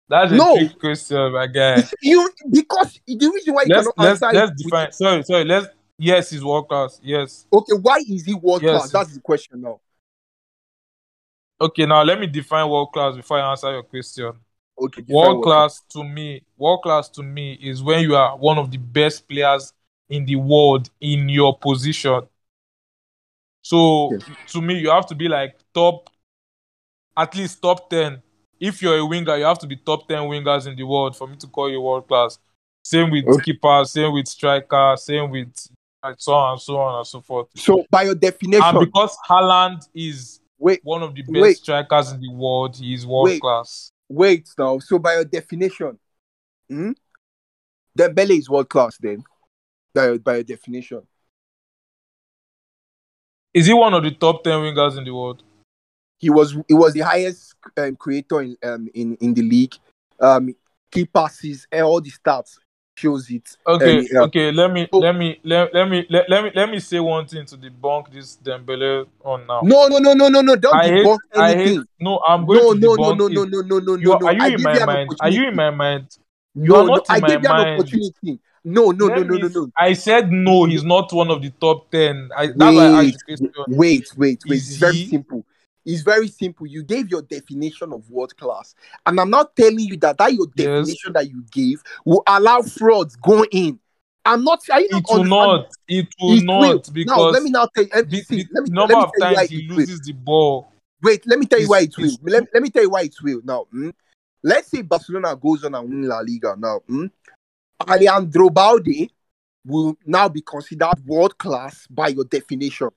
[0.09, 0.57] That's a No.
[0.57, 1.85] trick question, my guy.
[2.03, 4.92] You because the reason why you let's cannot let's answer let's with- define.
[4.92, 5.44] Sorry, sorry.
[5.44, 5.66] Let's.
[5.99, 6.99] Yes, he's world class.
[7.03, 7.46] Yes.
[7.53, 8.79] okay, why is he world Yes.
[8.81, 8.90] class?
[8.90, 9.81] That's the question now.
[11.61, 14.33] Okay, now let me define world class before I answer your question.
[14.83, 18.70] Okay, World class to me, world class to me is when you are one of
[18.70, 19.75] the best players
[20.11, 22.23] in the world in your position.
[23.62, 24.31] So Yes.
[24.49, 26.11] to me, you have to be like top,
[27.16, 28.23] at least top ten.
[28.59, 31.27] If you're a winger, you have to be top ten wingers in the world for
[31.27, 32.38] me to call you world class.
[32.83, 33.42] Same with Okay.
[33.44, 35.55] keeper, same with striker, same with
[36.16, 37.49] so on and so on and so forth.
[37.55, 41.57] So by your definition, And because Haaland is wait, one of the best Wait.
[41.59, 43.40] strikers in the world, he is world Wait.
[43.40, 43.92] class.
[44.09, 44.79] wait now.
[44.79, 45.99] So by your definition,
[46.68, 46.92] hmm?
[47.99, 49.23] Dembele is world class then.
[49.94, 51.03] By, by definition.
[53.53, 55.42] Is he one of the top ten wingers in the world?
[56.18, 59.74] He was he was the highest um, creator in um in, in the league.
[60.20, 60.55] Um
[60.90, 62.59] key passes and all the stats
[62.94, 63.57] shows it.
[63.66, 64.53] Okay, Um, okay.
[64.53, 67.26] Let me So- let me let, let me let, let me let me say one
[67.26, 69.62] thing to debunk this Dembele on now.
[69.62, 70.57] No, no, no, no, no, no.
[70.57, 71.79] Don't I hate debunk I anything.
[71.79, 72.20] hate no.
[72.29, 73.33] I'm going No, to no, no, debunk no, it.
[73.33, 74.26] no, no, no, no, You no, are, no.
[74.29, 75.11] are you I in my mind?
[75.20, 76.18] Are you in my mind?
[76.55, 77.81] You no, are no, not in I my gave you an mind.
[77.81, 78.40] opportunity.
[78.64, 79.70] No, no, no, no, no, no.
[79.77, 80.64] I said no.
[80.66, 82.31] He's not one of the top ten.
[82.37, 83.12] I, that's why I
[83.68, 84.57] Wait, wait, wait, wait.
[84.57, 85.46] It's very simple.
[85.87, 86.66] It's very simple.
[86.66, 88.75] You gave your definition of world class,
[89.07, 93.16] and I'm not telling you that that your definition that you gave will allow frauds
[93.16, 93.79] go in.
[94.27, 94.61] I'm not.
[94.70, 95.66] Are you not It will not.
[95.88, 96.83] It will It not will.
[96.92, 97.90] because now let me now tell you.
[97.90, 99.77] the, the let me number let me of tell you why times he it will.
[99.79, 100.73] loses the ball.
[101.03, 102.18] Wait, let me tell you why it will.
[102.25, 103.40] Let, let me tell you why it will.
[103.42, 103.88] Now, hmm?
[104.42, 106.55] let's say Barcelona goes on and win La Liga.
[106.59, 107.07] Now, hmm?
[107.88, 109.11] Alejandro Balde
[109.64, 112.90] will now be considered world class by your definition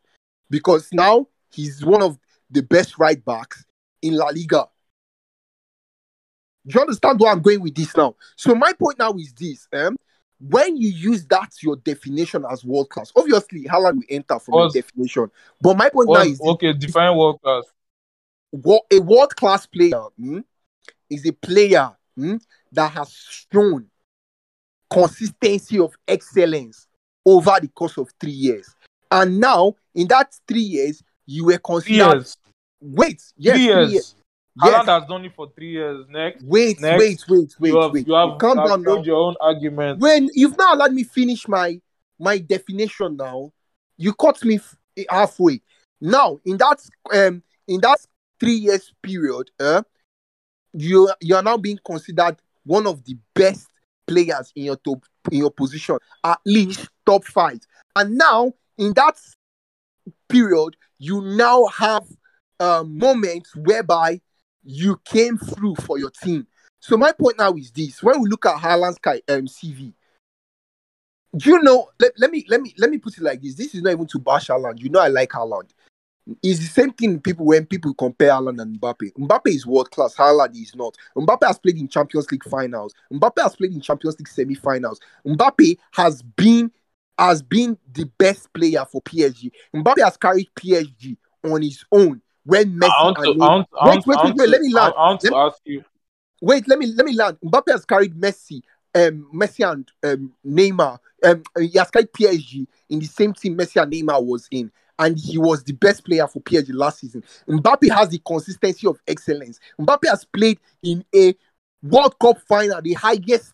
[0.50, 2.17] because now he's one of
[2.50, 3.65] the best right backs
[4.02, 4.67] in La Liga.
[6.65, 8.15] Do you understand where I'm going with this now?
[8.38, 9.98] So my point now is this: um,
[10.39, 14.63] when you use that your definition as world class, obviously Haaland will enter from your
[14.65, 15.30] Was- definition.
[15.60, 17.65] But my point now What, is this, okay, define world class.
[18.52, 20.39] wo- a world class player hmm,
[21.10, 22.38] is a player hmm,
[22.72, 23.12] that has
[23.52, 23.89] shown
[24.93, 26.88] consistency of excellence
[27.25, 28.75] over the course of three years.
[29.10, 32.13] And now, in that three years, you were considered.
[32.15, 32.38] years.
[32.82, 33.91] Wait, yes, three three years.
[33.91, 34.15] years.
[34.60, 36.06] Haaland has done it for three years.
[36.10, 36.99] Next, Wait, Next.
[36.99, 38.08] wait, wait, wait, you have wait.
[38.08, 39.03] you have, Calm have down now.
[39.03, 39.99] your own argument.
[39.99, 41.79] When you've not allowed me finish my
[42.19, 43.51] my definition now,
[43.97, 44.77] you cut me f-
[45.10, 45.62] halfway.
[46.01, 46.79] Now, in that
[47.13, 47.99] um in that
[48.39, 49.84] three years period, uh,
[50.73, 53.67] you you are now being considered one of the best
[54.08, 57.60] players in your top in your position, at least top five.
[57.96, 59.16] And now in that
[60.30, 62.06] period, you now have
[62.60, 64.22] um, moments whereby
[64.63, 66.48] you came through for your team.
[66.80, 69.94] So my point now is this: when we look at Haaland's um, CV,
[71.36, 71.89] do you know?
[72.00, 74.06] Let, let me let me let me put it like this: This is not even
[74.08, 74.80] to bash Haaland.
[74.80, 75.70] You know, I like Haaland.
[76.42, 79.12] It's the same thing people when people compare Haaland and Mbappe.
[79.20, 80.16] Mbappe is world class.
[80.16, 80.96] Haaland is not.
[81.18, 82.94] Mbappe has played in Champions League finals.
[83.12, 85.00] Mbappe has played in Champions League semi-finals.
[85.28, 86.72] Mbappe has been
[87.20, 89.52] has been the best player for PSG.
[89.76, 93.68] Mbappe has carried PSG on his own when Messi I want to, and I want,
[93.80, 94.94] I wait, want, wait, wait, wait, let me land.
[94.98, 95.84] I want to Let- ask you.
[96.42, 97.38] Wait, let me let me land.
[97.44, 98.62] Mbappe has carried Messi,
[98.96, 101.00] um, Messi and um, Neymar.
[101.24, 104.70] Um, he has carried PSG in the same team Messi and Neymar was in,
[105.04, 107.24] and he was the best player for PSG last season.
[107.48, 109.60] Mbappe has the consistency of excellence.
[109.80, 111.36] Mbappe has played in a
[111.82, 113.54] World Cup final, the highest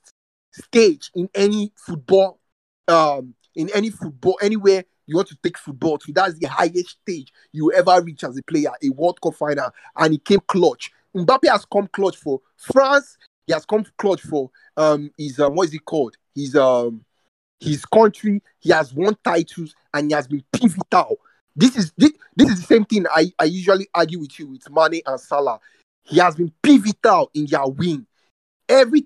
[0.52, 2.40] stage in any football,
[2.88, 6.14] um, in any football, anywhere you want to take football to.
[6.14, 10.14] That's the highest stage you ever reach as a player, a World Cup final, and
[10.14, 10.92] he came clutch.
[11.16, 13.18] Mbappe has come clutch for France.
[13.48, 16.16] He has come clutch for um his um, what is it called?
[16.36, 17.04] His um
[17.60, 18.44] his country.
[18.60, 21.18] He has won titles and he has been pivotal.
[21.60, 24.70] This is this, this is the same thing I, I usually argue with you with
[24.72, 25.60] Mane and Salah.
[26.04, 28.08] He has been pivotal in their win.
[28.70, 29.06] Every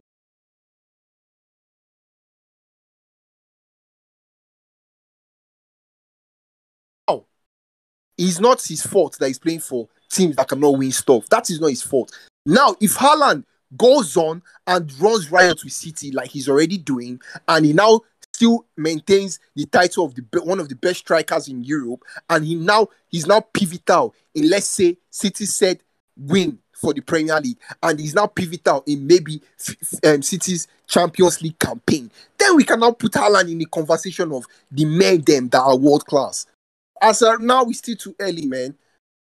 [7.08, 7.26] Oh,
[8.20, 11.28] it's not his fault that he's playing for teams that cannot win stuff.
[11.30, 12.12] That is not his fault.
[12.46, 17.66] Now, if Haaland goes on and runs riot with City like he's already doing, and
[17.66, 18.02] he now
[18.34, 22.56] still maintains the title of the one of the best strikers in Europe, and he
[22.56, 25.80] now he's now pivotal in let's say City said
[26.18, 29.42] win for the Premier League, and he's now pivotal in maybe
[30.06, 32.10] um, City's Champions League campaign.
[32.38, 35.78] Then we can now put Haaland in the conversation of the men them that are
[35.78, 36.46] world class.
[37.02, 38.76] As of now, we still too early, man.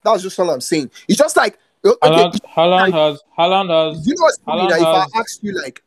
[0.03, 0.91] That's just all I'm saying.
[1.07, 4.39] It's just like okay, Haaland, Haaland has Haaland has you know what's?
[4.39, 5.83] Haaland That if I has asked you, like,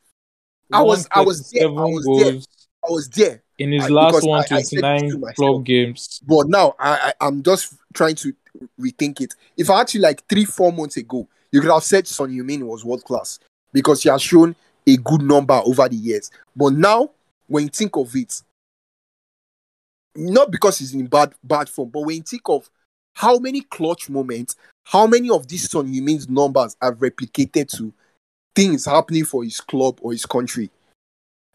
[0.72, 2.58] I was- I was there, I 137 was there.
[2.88, 6.20] I was there, in his I- last because I- I to 129 club games.
[6.27, 8.33] but now I, I I'm just trying to
[8.81, 9.35] rethink it.
[9.57, 12.85] If I asked like three, four months ago, you could have said Son Heung-min was
[12.85, 13.38] world class
[13.72, 14.55] because he has shown
[14.87, 16.31] a good number over the years.
[16.57, 17.11] But now,
[17.46, 18.42] when you think of it,
[20.16, 22.68] not because he's in bad bad form, but when you think of
[23.14, 27.92] how many clutch moments, how many of these Son Heung-min's numbers have replicated to
[28.55, 30.70] things happening for his club or his country,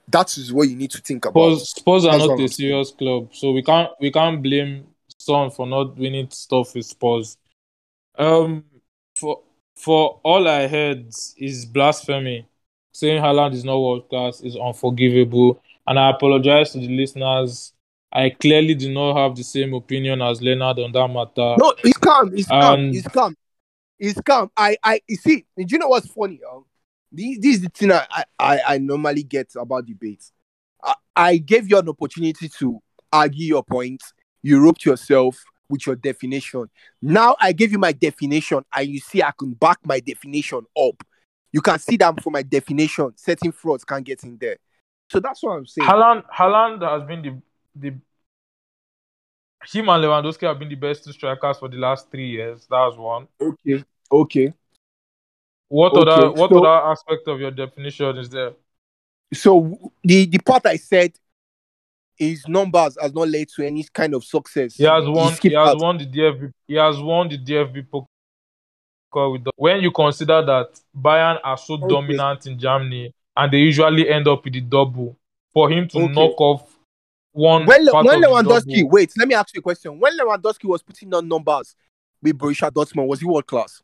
[0.10, 1.58] that is what you need to think about.
[1.58, 4.88] Spurs, Spurs are That's not a serious club, so we can't we can't blame
[5.18, 7.38] Son for not winning stuff with Spurs.
[8.18, 8.64] Um,
[9.16, 9.42] for
[9.76, 12.48] for all I heard is blasphemy.
[12.96, 17.74] Saying Haaland is not world class is unforgivable, and I apologize to the listeners.
[18.12, 21.56] I clearly do not have the same opinion as Leonard on that matter.
[21.58, 22.32] No, it's calm.
[22.38, 22.80] It's calm.
[22.80, 23.36] And- It's calm.
[23.98, 24.52] It's calm.
[24.56, 25.46] I, I, you see.
[25.58, 26.40] Do you know what's funny?
[26.52, 26.66] Um,
[27.14, 30.32] this, is the thing I, I- I, I normally get about debates.
[30.84, 34.02] I, I gave you an opportunity to argue your point.
[34.42, 36.70] You roped yourself with your definition.
[37.02, 41.04] Now I gave you my definition, and you see I can back my definition up.
[41.52, 44.58] You can see that for my definition, certain frauds can't get in there.
[45.10, 45.88] So that's what I'm saying.
[45.88, 47.42] Haaland, Haaland has been the
[47.90, 47.96] the
[49.72, 52.68] him and Lewandowski have been the best two strikers for the last three years.
[52.70, 53.28] That's one.
[53.40, 53.84] Okay.
[54.12, 54.54] Okay.
[55.74, 58.54] What Okay, other what so- other aspect of your definition is there?
[59.34, 61.14] So the the part I said
[62.16, 64.76] his numbers has not led to any kind of success.
[64.76, 65.32] He has won.
[65.32, 65.80] He skipped has out.
[65.80, 66.52] won the DFB.
[66.68, 69.46] He has won the DFB Pokal with.
[69.46, 71.88] The, when you consider that Bayern are so Okay.
[71.88, 75.18] dominant in Germany and they usually end up with the double,
[75.54, 76.14] for him to Okay.
[76.14, 76.78] knock off
[77.32, 80.00] one When, when Lewandowski, wait, let me ask you a question.
[80.00, 81.76] When Lewandowski was putting on numbers
[82.22, 83.82] with Borussia Dortmund, was he world class?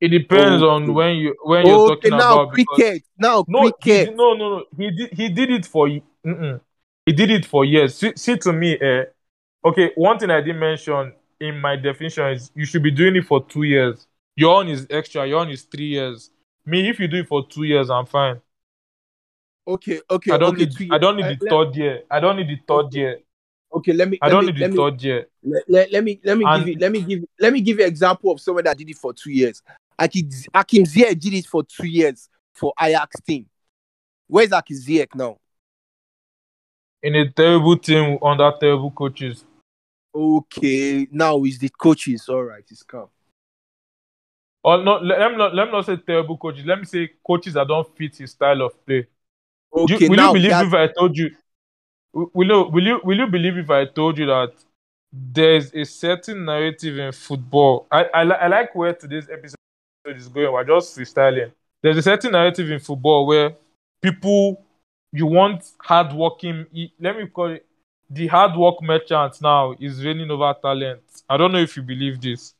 [0.00, 0.70] It depends Okay.
[0.70, 3.02] on when you when you're talking now about cricket.
[3.18, 4.08] Now No, cricket.
[4.08, 4.64] did, no, no, no.
[4.76, 5.12] He did.
[5.12, 5.88] He did it for.
[5.88, 6.60] Mm-mm.
[7.06, 7.94] He did it for years.
[7.96, 9.04] See, see to me, eh,
[9.64, 9.92] okay.
[9.96, 13.44] One thing I didn't mention in my definition is you should be doing it for
[13.44, 14.06] two years.
[14.36, 15.26] Your own is extra.
[15.26, 16.30] Your own is three years.
[16.66, 18.40] Me, if you do it for two years, I'm fine.
[19.66, 20.66] Okay, okay, I don't okay.
[20.78, 20.92] need.
[20.92, 22.02] I don't need Uh, the let- third year.
[22.10, 22.98] I don't need the third Okay.
[22.98, 23.18] year.
[23.72, 24.18] Okay, let me.
[24.22, 25.28] I don't me, need the me, third year.
[25.42, 27.78] let, let, let me let me And- give you let me give let me give
[27.78, 29.62] you example of someone that did it for two years.
[29.98, 33.46] Hakim, Ziyech did it for two years for Ajax team.
[34.26, 35.38] Where's Hakim Ziyech now?
[37.02, 39.44] In a terrible team under terrible coaches.
[40.14, 42.28] Okay, now is the coaches.
[42.28, 43.08] All right, it's calm.
[44.64, 46.64] or not let me not let me not say terrible coaches.
[46.66, 49.06] Let me say coaches that don't fit his style of play.
[49.86, 51.30] Do you- will now you believe that- if I told you?
[52.12, 54.52] Will you will you will you believe if I told you that
[55.12, 57.86] there's a certain narrative in football?
[57.92, 59.54] I I, I like where today's episode
[60.16, 60.52] is going.
[60.52, 61.52] We're just freestyling.
[61.82, 63.54] There's a certain narrative in football where
[64.02, 64.64] people
[65.12, 66.66] you want hardworking.
[67.00, 67.66] Let me call it
[68.10, 69.40] the hard work merchant.
[69.40, 71.00] Now is reigning over talent.
[71.28, 72.54] I don't know if you believe this.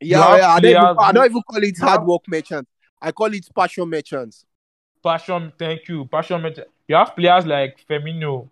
[0.00, 2.70] yeah, yeah, I don't, even, I don't even call it hard work merchants.
[3.00, 4.46] I call it passion merchants.
[5.02, 5.52] passion.
[5.58, 6.40] Thank you, passion.
[6.40, 6.68] merchant.
[6.88, 8.48] You have players like Firmino.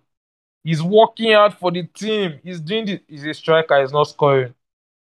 [0.64, 2.38] He's working hard for the team.
[2.42, 3.00] He's doing the.
[3.08, 3.80] He's a striker.
[3.80, 4.54] He's not scoring.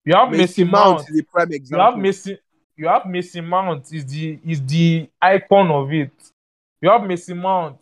[0.06, 1.10] You have Mason Messi Mount Mount.
[1.10, 1.94] is a prime You have.
[1.96, 2.38] Messi.
[2.82, 3.94] You have Messi Mount.
[3.94, 6.10] Is the is the icon of it.
[6.82, 7.78] You have Messi Mount.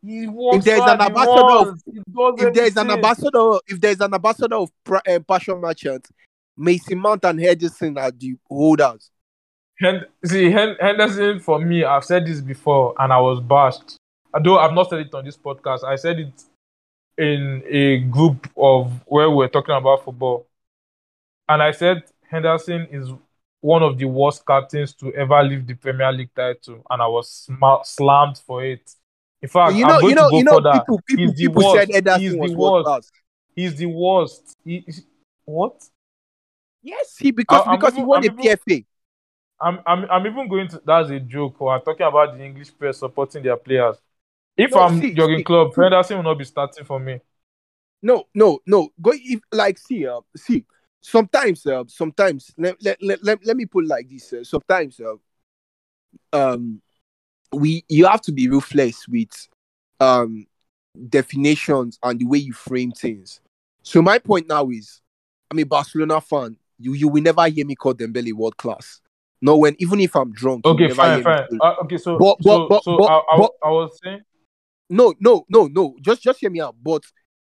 [0.00, 3.58] He If there is an ambassador of- runs, he does if there is an ambassador,
[3.66, 6.12] if there is an ambassador of uh, passion merchants,
[6.56, 9.10] Mason Mount and Henderson are the holders.
[9.80, 13.96] Hen- see, Hen- Henderson, for me, I've said this before and I was bashed.
[14.32, 16.44] Although I've not said it on this podcast, I said it
[17.18, 20.46] in a group of where we were talking about football.
[21.48, 23.10] And I said Henderson is
[23.60, 27.30] one of the worst captains to ever leave the Premier League title, and I was
[27.30, 28.90] sma- slammed for it.
[29.42, 31.34] In fact, you I'm know, going you know, to go you know, people, people, He's
[31.34, 31.76] the people worst.
[31.76, 32.86] said Henderson He's the was world worst.
[32.86, 33.10] class.
[33.54, 34.56] He's the worst.
[34.64, 35.02] He, he-
[35.44, 35.82] what?
[36.82, 38.84] Yes, he because I- I'm because he won I'm a even- PFA.
[39.58, 40.82] I'm, I'm, I'm even going to.
[40.84, 41.58] That's a joke.
[41.60, 43.96] We're talking about the English press supporting their players.
[44.56, 45.74] If No, I'm see, Jurgen see, Klopp.
[45.74, 47.20] Henderson will not be starting for me.
[48.02, 48.90] No, no, no.
[49.00, 50.64] Go if like see, uh, see.
[51.06, 54.32] Sometimes, uh, sometimes let, let, let, let, me put it like this.
[54.32, 55.14] Uh, sometimes, uh,
[56.32, 56.82] um,
[57.52, 59.30] we you have to be ruthless with
[60.00, 60.46] um
[61.08, 63.40] definitions and the way you frame things.
[63.84, 65.00] So my point now is,
[65.48, 66.56] I'm a Barcelona fan.
[66.80, 69.00] You you will never hear me call Dembele world class.
[69.40, 70.66] No, when even if I'm drunk.
[70.66, 71.46] Okay, fine, fine.
[71.60, 74.22] Uh, okay, so But- so, but- so but- I, I, but- I was saying,
[74.90, 75.94] no, no, no, no.
[76.00, 76.74] Just just hear me out.
[76.82, 77.04] But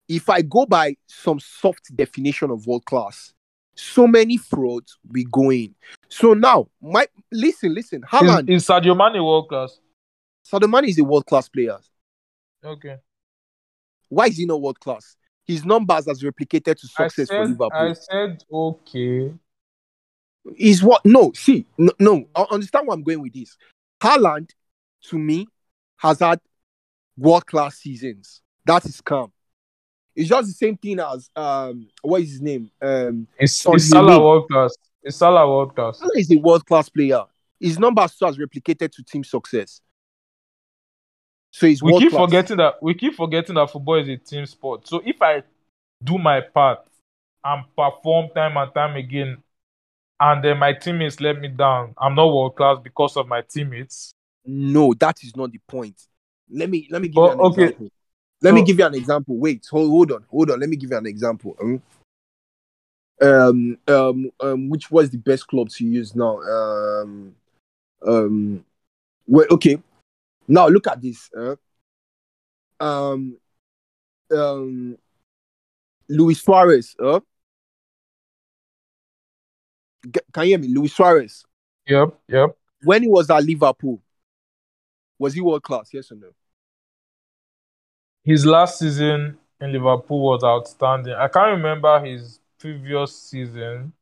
[0.09, 3.35] if I go by some soft definition of world class,
[3.81, 5.75] so many frauds we go in.
[6.09, 8.03] So now, my listen, listen.
[8.03, 9.79] is, Haaland, is Sadio Mane world class?
[10.47, 11.79] Sadio Mane is a world class player.
[12.65, 12.97] Okay.
[14.09, 15.17] Why is he not world class?
[15.47, 17.71] His numbers has replicated to success for said, Liverpool.
[17.73, 19.33] I said, okay.
[20.57, 21.05] Is what?
[21.05, 22.25] No, see, no, no.
[22.35, 23.57] I understand where I'm going with this.
[24.03, 24.51] Haaland,
[25.05, 25.47] to me,
[25.97, 26.41] has had
[27.17, 28.43] world class seasons.
[28.65, 29.33] That is calm.
[30.15, 32.71] It's just the same thing as um, what is his name?
[32.83, 34.77] Um, Is, Son is Salah world class?
[35.03, 35.99] Is Salah world class?
[35.99, 37.25] Salah is a world class player.
[37.59, 39.81] His numbers has replicated to team success.
[41.53, 42.27] So he's We keep class.
[42.27, 44.87] forgetting that we keep forgetting that football is a team sport.
[44.87, 45.43] So if I
[46.03, 46.81] do my part
[47.45, 49.39] and perform time and time again,
[50.21, 54.13] and then my teammates let me down, I'm not world class because of my teammates.
[54.45, 56.01] No, that is not the point.
[56.51, 57.63] Let me let me give you an okay.
[57.65, 57.89] example.
[58.43, 59.37] Let me give you an example.
[59.37, 60.61] Wait, hold, hold on, hold on.
[60.61, 61.57] Let me give you an example.
[61.61, 61.83] Um,
[63.21, 66.41] um, um, um, which was the best club to use now?
[66.41, 67.35] Um,
[68.07, 68.65] um,
[69.27, 69.79] well, okay.
[70.49, 71.31] Now look at this.
[71.37, 71.57] Uh,
[72.83, 73.37] um,
[74.31, 74.97] um,
[76.09, 76.97] Luis Suarez.
[76.99, 77.21] Uh,
[80.33, 80.69] can you hear me?
[80.69, 81.45] Luis Suarez.
[81.87, 82.57] Yep, yep.
[82.83, 84.01] When he was at Liverpool,
[85.19, 85.91] was he world class?
[85.93, 86.29] Yes or no?
[88.25, 91.15] His last season in Liverpool was outstanding.
[91.15, 93.93] I can't remember his previous season,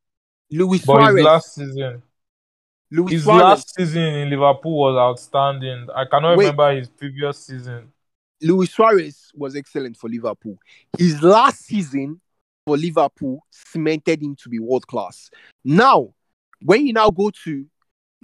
[0.50, 1.24] Luis but his Suarez.
[1.24, 2.02] last season,
[2.90, 3.42] Luis his Suarez.
[3.42, 5.86] last season in Liverpool was outstanding.
[5.94, 6.44] I cannot Wait.
[6.46, 7.92] remember his previous season.
[8.40, 10.58] Luis Suarez was excellent for Liverpool.
[10.96, 12.20] His last season
[12.66, 15.30] for Liverpool cemented him to be world class.
[15.64, 16.12] Now,
[16.62, 17.66] when you now go to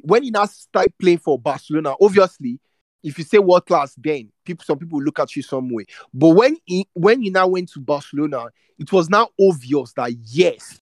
[0.03, 2.59] when he now start playing for Barcelona, obviously,
[3.05, 5.85] if you say world class, then people some people look at you some way.
[6.13, 8.47] But when he, when you now went to Barcelona,
[8.79, 10.81] it was now obvious that yes,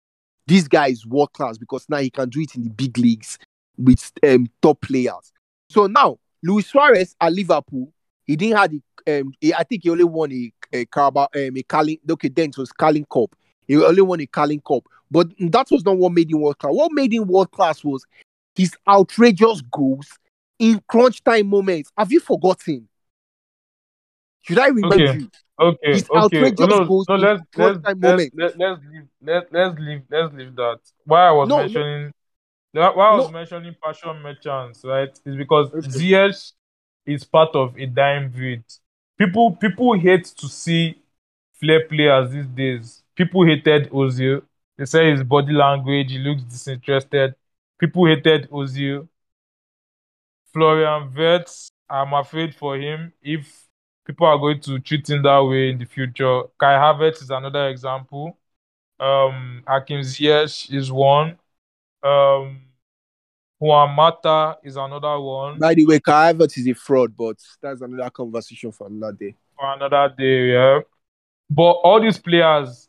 [0.48, 3.38] this guy is world class because now he can do it in the big leagues
[3.78, 5.34] with um, top players.
[5.70, 7.92] So now Luis Suarez at Liverpool,
[8.24, 11.58] he didn't have the um, he, I think he only won a, a Carabao, um,
[11.58, 12.00] a Carling.
[12.10, 13.36] Okay, then it was Carling Cup.
[13.68, 16.74] He only won a Carling Cup, but that was not what made him world class.
[16.74, 18.06] What made him world class was
[18.56, 20.08] his outrageous goals
[20.60, 21.92] in crunch time moments.
[21.98, 22.88] Have you forgotten?
[24.44, 25.20] Should I remind Okay.
[25.20, 25.30] you?
[25.60, 26.18] Okay, His okay.
[26.18, 28.24] outrageous No, no, goals no let's let's let's,
[28.58, 30.80] let's leave let, let's leave let's leave that.
[31.06, 32.12] Why I was No, no.
[32.74, 35.10] why I was mentioning passion merchants, right?
[35.26, 36.30] Is because Okay.
[37.06, 38.64] Is part of a dying breed.
[39.18, 41.00] People people hate to see
[41.54, 43.04] flair players these days.
[43.16, 44.42] People hated Ozil.
[44.78, 47.36] They say his body language, he looks disinterested.
[47.80, 49.08] people hated Ozil.
[50.56, 53.68] Florian Wirtz, I'm afraid for him if
[54.06, 56.44] people are going to treat him that way in the future.
[56.58, 58.38] Kai Havertz is another example.
[58.98, 61.38] Um, Hakim Ziyech is one.
[62.02, 62.62] Um,
[63.60, 65.60] Juan Mata is another one.
[65.60, 69.36] By the way, Kai Havertz is a fraud, but that's another conversation for another day.
[69.60, 70.80] For another day, yeah.
[71.50, 72.88] But all these players,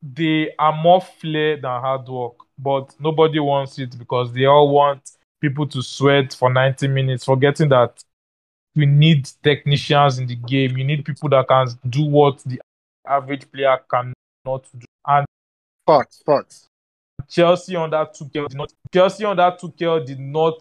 [0.00, 2.36] they are more flair than hard work.
[2.56, 7.68] But nobody wants it because they all want people to sweat for 90 minutes, forgetting
[7.70, 8.02] that
[8.74, 10.76] we need technicians in the game.
[10.76, 12.60] You need people that can do what the
[13.06, 14.86] average player cannot do.
[15.06, 15.26] And
[15.86, 16.68] Facts, facts.
[17.28, 20.60] Chelsea under Tuchel did not Chelsea under Tuchel did not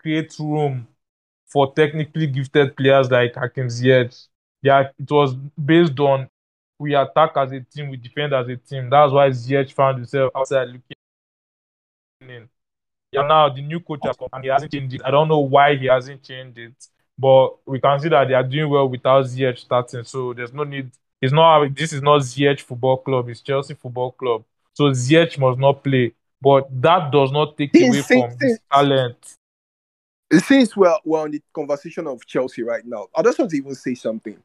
[0.00, 0.86] create room
[1.46, 4.26] for technically gifted players like Hakim Ziyech.
[4.62, 6.28] Yeah, it was based on
[6.78, 8.90] we attack as a team, we defend as a team.
[8.90, 10.80] That's why Ziyech found himself outside looking
[12.22, 12.48] in.
[13.14, 15.02] Yeah, now the new coach has come and he hasn't changed it.
[15.04, 16.74] I don't know why he hasn't changed it,
[17.16, 20.02] but we can see that they are doing well without Ziyech starting.
[20.02, 20.90] So there's no need.
[21.22, 21.74] It's not.
[21.76, 23.28] This is not Ziyech Football Club.
[23.28, 24.44] It's Chelsea Football Club.
[24.72, 26.12] So Ziyech must not play.
[26.42, 29.36] But that does not take away from his talent.
[30.32, 33.74] Since we're, we're on the conversation of Chelsea right now, I just want to even
[33.74, 34.36] say something.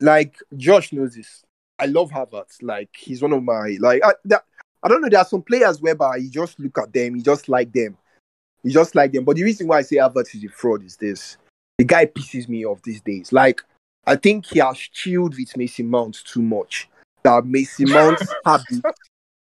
[0.00, 1.44] Like Josh knows this.
[1.78, 2.62] I love Havertz.
[2.62, 4.44] Like he's one of my like I, that,
[4.82, 5.08] I don't know.
[5.08, 7.96] There are some players whereby you just look at them, you just like them,
[8.62, 9.24] you just like them.
[9.24, 11.36] But the reason why I say Havertz is a fraud is this:
[11.78, 13.32] the guy pisses me off these days.
[13.32, 13.62] Like
[14.06, 16.88] I think he has chilled with Mason Mount too much.
[17.22, 18.84] That Mason Mount's habit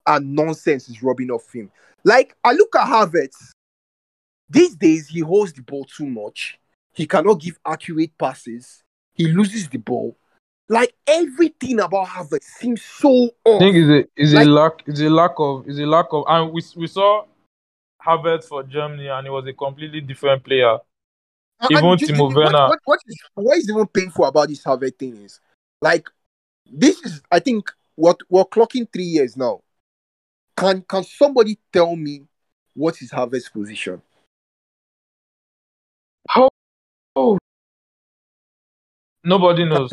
[0.08, 1.72] and nonsense is rubbing off him.
[2.04, 3.52] Like I look at Havertz.
[4.50, 6.60] These days he holds the ball too much.
[6.94, 8.84] He cannot give accurate passes.
[9.14, 10.18] He loses the ball.
[10.72, 13.10] Like everything about Havertz seems so
[13.44, 13.56] off.
[13.56, 16.06] I think is a is Like- a lack is a lack of is a lack
[16.12, 17.26] of and we we saw
[18.06, 20.78] Havertz for Germany and he was a completely different player.
[21.60, 22.68] And- Even and Timo ju- what- Werner.
[22.70, 25.40] What, what, is, what is even painful about this Havertz thing is,
[25.82, 26.08] like,
[26.72, 29.62] this is, I think, what we're clocking three years now.
[30.56, 32.28] Can can somebody tell me
[32.76, 34.02] what is Havertz's position?
[36.30, 36.50] How?
[37.16, 37.38] Oh
[39.24, 39.92] nobody knows.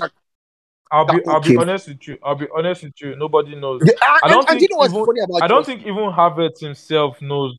[0.91, 2.18] I'll be I'll be honest with you.
[2.22, 3.16] I'll be honest with you.
[3.16, 3.80] Nobody knows.
[3.80, 5.66] The- I, I don't and, and you think know what's even- funny about I don't
[5.66, 7.57] think even Havertz himself knows.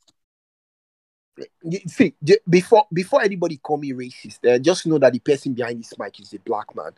[1.61, 2.15] You- see
[2.49, 6.19] before before anybody call me racist uh, just know that the person behind this mic
[6.19, 6.91] is a black man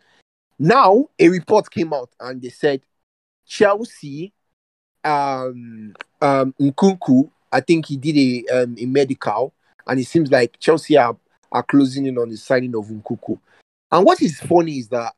[0.58, 2.80] now a report came out and they said
[3.46, 4.32] chelsea
[5.04, 9.52] um um nkunku i think he did a um, a medical
[9.86, 11.14] and it seems like chelsea are,
[11.52, 13.38] are closing in on the signing of nkunku
[13.92, 15.12] and what is funny is that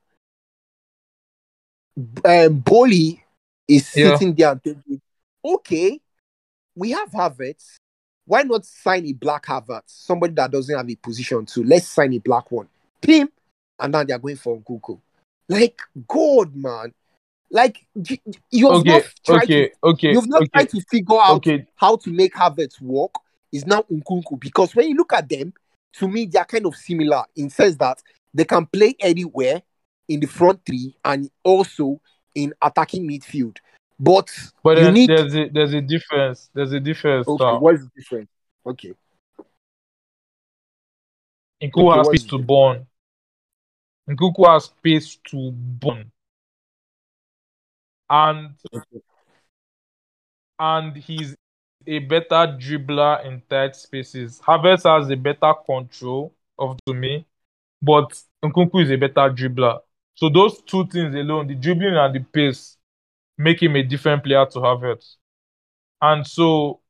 [2.24, 3.22] um Boehly
[3.68, 4.16] is Yeah.
[4.16, 5.00] sitting there and thinking
[5.44, 6.00] okay
[6.74, 7.78] we have Havertz
[8.24, 11.64] why not sign a black Havertz, somebody that doesn't have a position to?
[11.64, 12.68] Let's sign a black one.
[13.00, 13.28] Pim,
[13.78, 15.00] and now they're going for Nkunku.
[15.48, 16.92] Like God, man.
[17.50, 18.16] Like you,
[18.50, 21.36] you have Okay, not tried okay, to, okay, you've not okay, tried to figure out
[21.36, 21.66] okay.
[21.76, 23.10] how to make Havertz work.
[23.52, 25.52] Is now Nkunku because when you look at them,
[25.94, 29.60] to me they are kind of similar in sense that they can play anywhere
[30.08, 32.00] in the front three and also
[32.34, 33.56] in attacking midfield.
[33.98, 34.30] But
[34.62, 36.50] But you then need there's a there's a difference.
[36.54, 37.28] There's a difference.
[37.28, 37.44] okay.
[37.44, 37.58] now.
[37.58, 38.28] What is the difference?
[38.66, 38.94] Okay.
[41.62, 42.86] Nkunku Okay, has space to burn.
[44.10, 46.10] Nkunku has space to burn.
[48.10, 48.54] And
[50.58, 51.34] and he's
[51.86, 54.40] a better dribbler in tight spaces.
[54.46, 57.26] Havertz has a better control of to me,
[57.80, 59.80] but Nkunku is a better dribbler.
[60.14, 62.76] So those two things alone, the dribbling and the pace,
[63.38, 65.16] make him a different player to Havertz.
[66.02, 66.80] And so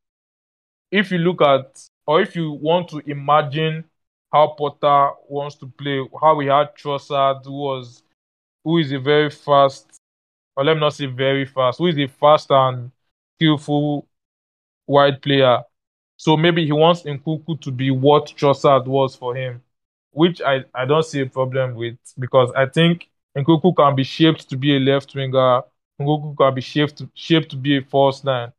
[0.91, 3.85] if you look at or if you want to imagine
[4.33, 8.03] how Potter wants to play, how we had Trossard, who was
[8.64, 9.91] who is a very fast,
[10.57, 12.93] or let me not say very fast, who is a fast and
[13.39, 14.09] skillful
[14.87, 15.62] wide player.
[16.18, 19.62] So maybe he wants Nkunku to be what Trossard was for him,
[20.12, 24.49] which I, I don't see a problem with because I think Nkunku can be shaped
[24.51, 25.62] to be a left winger.
[26.01, 28.53] Nkunku can be shaped shaped to be a false nine.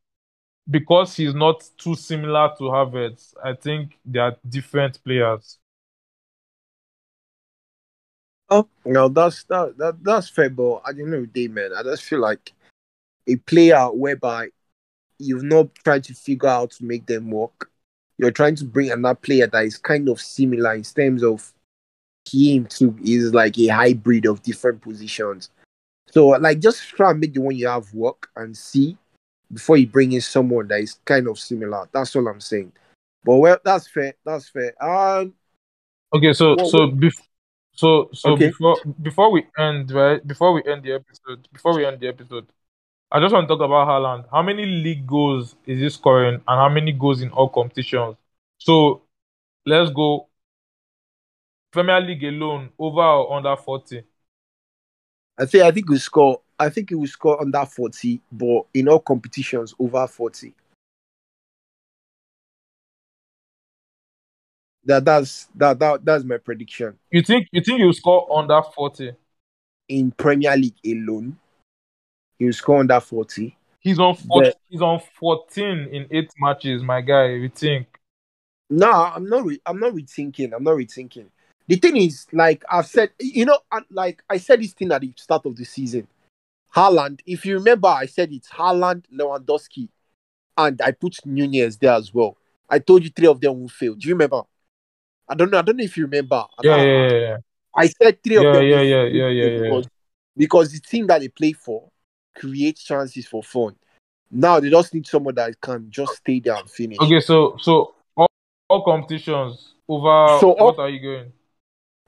[0.70, 5.60] Because he's not too similar to Havertz, I think they are different players.
[8.50, 12.04] Oh, no, that's that, that that's fair, but end of the day, man, I just
[12.04, 12.54] feel like
[13.28, 14.50] a player whereby
[15.18, 17.72] you've not tried to figure out to make them work.
[18.18, 21.52] You're trying to bring another player that is kind of similar in terms of
[22.30, 25.50] him too is like a hybrid of different positions.
[26.10, 28.98] So like just try and make the one you have work and see
[29.52, 31.88] before you bring in someone that is kind of similar.
[31.92, 32.72] That's all I'm saying.
[33.24, 34.14] But well, that's fair.
[34.26, 34.74] That's fair.
[34.84, 35.34] Um,
[36.14, 37.28] Okay, so Well, so bef-
[37.72, 38.48] so so Okay.
[38.48, 42.46] before before we end right before we end the episode before we end the episode,
[43.12, 44.26] I just want to talk about Haaland.
[44.32, 48.16] How many league goals is he scoring, and how many goals in all competitions?
[48.60, 49.02] So
[49.66, 50.28] let's go.
[51.74, 54.04] Premier League alone, over or under forty?
[55.38, 56.40] I think I think we score.
[56.60, 60.54] I think he will score under forty, but in all competitions over forty.
[64.86, 69.14] That that's that, that that's my prediction You think you think he'll score under forty?
[69.90, 71.38] in Premier League alone.
[72.38, 73.58] He will score under forty.
[73.80, 74.52] He's on 14, Yeah.
[74.70, 77.34] he's on fourteen in eight matches, my guy.
[77.40, 77.88] We think.
[78.70, 79.46] No, I'm not.
[79.46, 80.54] Re- I'm not rethinking.
[80.56, 81.28] I'm not rethinking.
[81.68, 83.60] The thing is, like I've said, you know,
[83.90, 86.08] like I said this thing at the start of the season.
[86.76, 89.88] Haaland, if you remember, I said it's Haaland, Lewandowski,
[90.58, 92.36] and I put Nunez there as well.
[92.70, 93.96] I told you three of them will fail.
[93.96, 94.42] Do you remember?
[95.30, 95.60] I don't know.
[95.60, 96.44] I don't know if you remember.
[96.62, 97.38] Yeah, I, yeah, yeah, yeah.
[97.76, 98.64] I said three of them.
[98.68, 99.60] yeah, yeah, yeah, yeah, yeah.
[99.62, 99.88] Because,
[100.36, 101.90] because the team that they play for
[102.36, 103.76] creates chances for fun.
[104.32, 107.00] Now they just need someone that can just stay there and finish.
[107.00, 108.28] Okay, so so all,
[108.68, 110.40] all competitions over.
[110.42, 111.32] So all- what are you going?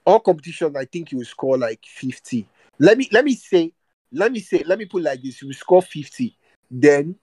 [0.06, 2.48] All competitions, I think he will score like 50.
[2.78, 3.72] Let me let me say,
[4.12, 6.36] let me say, let me put like this: he will score 50.
[6.70, 7.16] Then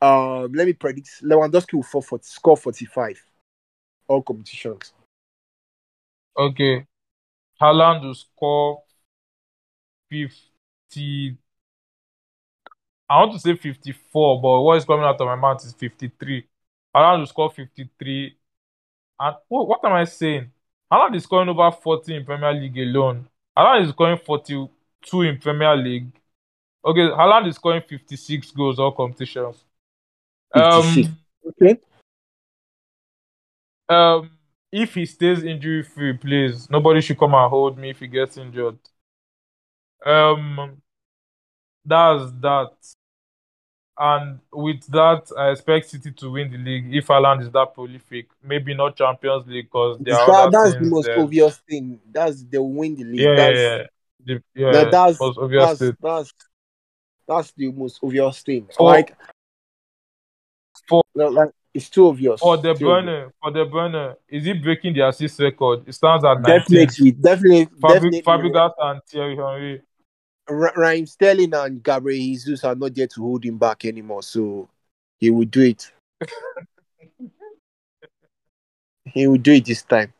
[0.00, 3.22] um let me predict Lewandowski will for, score 45.
[4.06, 4.92] All competitions.
[6.36, 6.86] Okay,
[7.60, 8.82] Haaland will score
[10.08, 11.36] fifty.
[13.10, 16.46] I want to say fifty-four, but what is coming out of my mouth is fifty-three.
[16.94, 18.36] Haaland will score fifty-three.
[19.20, 20.52] And what, what am I saying?
[20.92, 23.28] Haaland is scoring over forty in Premier League alone.
[23.56, 26.10] Haaland is scoring forty-two in Premier League.
[26.84, 29.64] Okay, Haaland is scoring fifty-six goals all competitions.
[30.54, 31.08] 56.
[31.08, 31.18] Um,
[31.62, 31.78] Okay.
[33.88, 34.30] um,
[34.72, 38.36] if he stays injury free, please, nobody should come and hold me if he gets
[38.36, 38.78] injured.
[40.04, 40.80] Um,
[41.84, 42.70] that's that.
[44.00, 48.28] And with that, I expect City to win the league if Haaland is that prolific.
[48.44, 51.18] Maybe not Champions League because That- that's the most there.
[51.18, 51.98] obvious thing.
[52.10, 53.20] That's the win the league.
[53.20, 53.86] Yeah, that's, yeah.
[54.24, 55.96] The, yeah, that- that's, most obvious that's, thing.
[56.00, 56.32] that's
[57.26, 58.68] that's the most obvious thing.
[58.76, 59.16] For- like,
[60.88, 62.40] for- like it's too obvious.
[62.40, 62.78] For obvious.
[62.78, 65.82] Bruyne, for De Bruyne, is he breaking the assist record?
[65.88, 66.86] It stands at 19.
[66.86, 68.22] Definitely, definitely, Fabri- definitely.
[68.22, 69.82] Fabregas and Thierry Henry.
[70.48, 74.68] R- Raheem Sterling and Gabriel Jesus are not there to hold him back anymore, so
[75.18, 75.92] he will do it.
[79.04, 80.12] he will do it this time.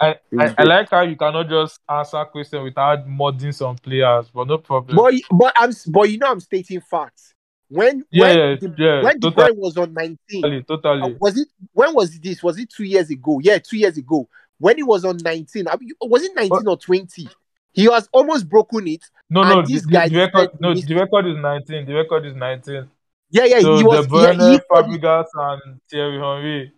[0.00, 4.48] I, I, I like how you cannot just answer question without modding some players, but
[4.48, 4.96] no problem.
[4.96, 7.34] But but I'm but you know I'm stating facts.
[7.68, 11.16] When yeah, when yeah, the, yeah, when the totally, boy was on 19, uh, totally.
[11.20, 12.42] was it when was this?
[12.42, 13.40] Was it two years ago?
[13.42, 14.28] Yeah, two years ago.
[14.58, 17.28] When he was on 19, I mean, was it 19 or 20?
[17.72, 19.04] He has almost broken it.
[19.30, 21.86] No, no, this the, guy the record, no, the record is 19.
[21.86, 22.88] The record is 19.
[23.30, 24.06] Yeah, yeah, So he was.
[24.06, 24.60] De yeah, he.
[24.70, 26.72] Fabregas, and Thierry Henry.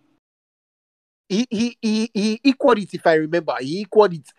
[1.27, 3.55] he, he, he, he equaled it, if I remember.
[3.59, 4.29] He equaled it.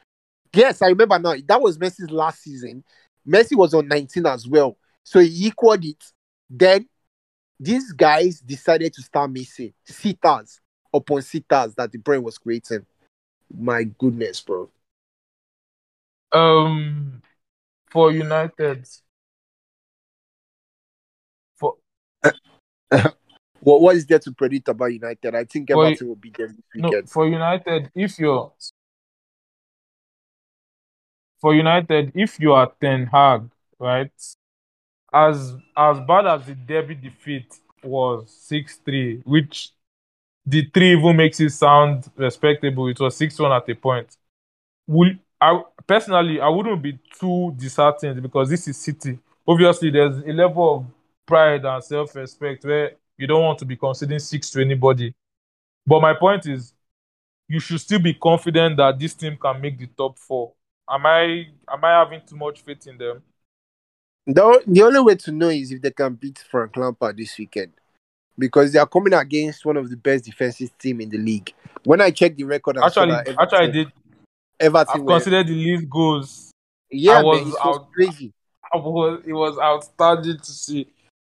[0.55, 1.35] Yes, I remember now.
[1.47, 2.83] That was Messi's last season.
[3.29, 4.79] Messi was on 19 as well.
[5.03, 6.03] So he equaled it.
[6.49, 6.89] Then
[7.61, 10.61] these guys decided to start missing sitters
[10.93, 12.87] upon sitters that De Bruyne was creating.
[13.55, 14.71] My goodness, bro.
[16.37, 17.23] Um,
[17.91, 18.87] for United,
[21.57, 21.77] for
[23.61, 25.35] What, what is there to predict about United?
[25.35, 28.53] I think For- Everton will be them this no, for United, if you're
[31.41, 34.13] for United, if you are Ten Hag, right,
[35.13, 39.71] as as bad as the derby defeat was six three, which
[40.45, 42.89] the three even makes it sound respectable.
[42.89, 44.17] It was six one at a point.
[44.87, 49.19] Will I personally I wouldn't be too disheartened because this is City.
[49.47, 50.85] Obviously, there's a level of
[51.27, 55.15] pride and self-respect where you don't want to be conceding six to anybody.
[55.87, 56.73] But my point is,
[57.49, 60.53] you should still be confident that this team can make the top four.
[60.89, 63.23] Am I am I having too much faith in them?
[64.27, 67.73] The, the only way to know is if they can beat Frank Lampard this weekend.
[68.39, 71.55] Because they are coming against one of the best defensive team in the league.
[71.85, 73.93] When I checked the record, Actually, actually, I did.
[74.59, 76.51] Everton I've considered the least goals.
[76.91, 78.33] Yeah, I was man, it was out- crazy.
[78.73, 80.89] I was, it was outstanding to see.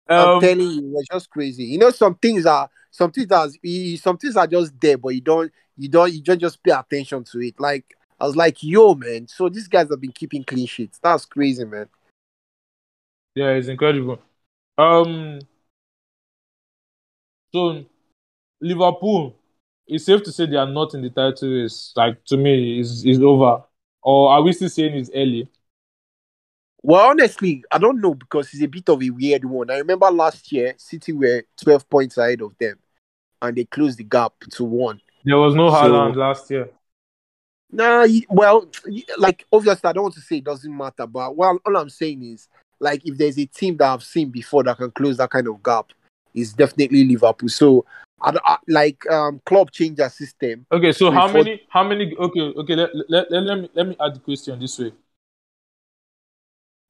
[0.09, 1.65] I'm Um, telling you, it was just crazy.
[1.65, 3.47] You know, some things are some things are
[3.97, 7.23] some things are just there, but you don't you don't you don't just pay attention
[7.25, 7.59] to it.
[7.59, 9.27] Like I was like, yo, man.
[9.27, 10.99] So these guys have been keeping clean sheets.
[11.03, 11.87] That's crazy, man.
[13.35, 14.19] Yeah, it's incredible.
[14.77, 15.39] Um,
[17.53, 17.85] so
[18.61, 19.35] Liverpool,
[19.87, 21.93] it's safe to say they are not in the title race.
[21.95, 23.63] Like to me, is is over.
[24.01, 25.49] Or are we still saying it's early?
[26.81, 29.69] Well, honestly, I don't know because it's a bit of a weird one.
[29.69, 32.77] I remember last year, City were 12 points ahead of them
[33.41, 35.01] and they closed the gap to one.
[35.25, 36.69] There was no So- last year.
[37.69, 38.69] Nah, well,
[39.17, 42.23] like obviously, I don't want to say it doesn't matter, but well, all I'm saying
[42.23, 42.47] is,
[42.79, 45.61] like, if there's a team that I've seen before that can close that kind of
[45.61, 45.91] gap,
[46.33, 47.49] it's definitely Liverpool.
[47.49, 47.83] So,
[48.21, 50.65] I, don't- I like um Klopp change their system.
[50.71, 51.61] Okay, so how many?
[51.69, 52.15] How many?
[52.15, 52.75] Okay, okay.
[52.75, 54.91] Let, let, let, let me let me add the question this way.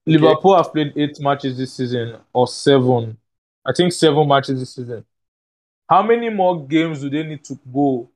[0.06, 3.18] Liverpool have played eight matches this season, or seven.
[3.66, 5.04] I think seven matches this season.
[5.90, 8.10] How many more games do they need to go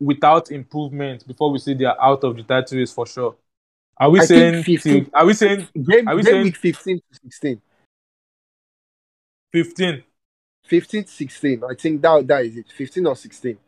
[0.00, 3.36] without improvement before we say they are out of the title race for sure?
[3.98, 4.64] Are we I saying?
[4.64, 5.10] think 15.
[5.14, 7.60] are we saying Game, Are we game saying- week 15 to 16.
[9.52, 10.02] fifteen?
[10.64, 11.62] 15 to 16.
[11.64, 12.66] I think that that is it.
[12.76, 13.58] 15 or 16.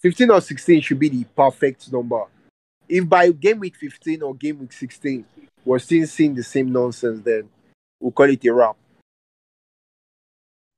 [0.00, 2.24] 15 or 16 should be the perfect number.
[2.88, 5.24] If by game week 15 or game week 16
[5.64, 7.48] we're still seeing the same nonsense, then
[8.00, 8.76] we'll call it a wrap.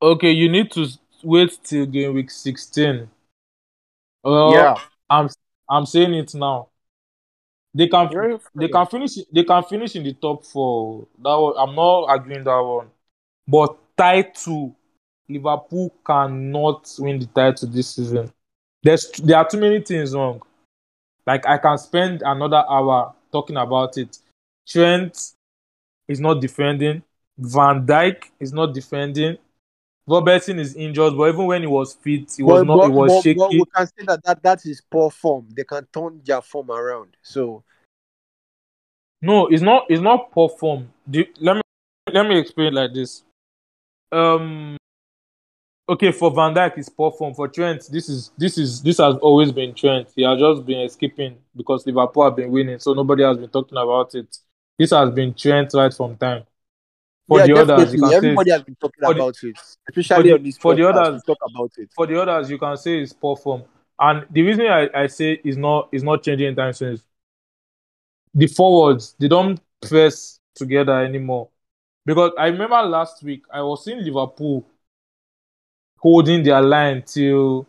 [0.02, 0.86] Okay, you need to
[1.22, 3.08] wait till game week sixteen.
[4.22, 4.74] Well, yeah.
[5.08, 5.28] I'm
[5.68, 6.68] I'm saying it now.
[7.74, 8.08] They can
[8.54, 11.08] they can finish they can finish in the top four.
[11.18, 12.88] That one, I'm not arguing that one.
[13.48, 14.76] But title,
[15.28, 18.32] Liverpool cannot win the title this season.
[18.82, 20.40] There's there are too many things wrong.
[21.26, 24.18] Like I can spend another hour talking about it.
[24.68, 25.32] Trent
[26.06, 27.02] is not defending.
[27.36, 29.36] Van Dijk is not defending.
[30.06, 32.76] Robertson is injured, but even when he was fit, he was But- not.
[32.76, 33.38] but- He was but- shaky.
[33.38, 35.46] but we can say that, that that is poor form.
[35.50, 37.16] They can turn their form around.
[37.22, 37.64] So
[39.22, 39.86] No, it's not.
[39.88, 40.92] It's not poor form.
[41.10, 41.62] Let me
[42.12, 43.22] let me explain it like this.
[44.12, 44.76] Um,
[45.88, 47.32] okay, for Van Dijk, it's poor form.
[47.32, 50.08] For Trent, this is this is this has always been Trent.
[50.14, 53.78] He has just been escaping because Liverpool have been winning, so nobody has been talking
[53.78, 54.36] about it.
[54.78, 56.44] This has been Trent right from time.
[57.26, 59.56] For yeah, the others, you can say everybody has been talking the- about it,
[59.88, 61.90] especially the- on this for the others- talk about it.
[61.94, 63.62] for the others, you can say it's poor form.
[63.98, 67.00] And the reason I, I say is not is not changing anytime soon
[68.34, 71.48] the forwards they don't press together anymore.
[72.04, 74.66] Because I remember last week I was seeing Liverpool
[75.98, 77.66] holding their line till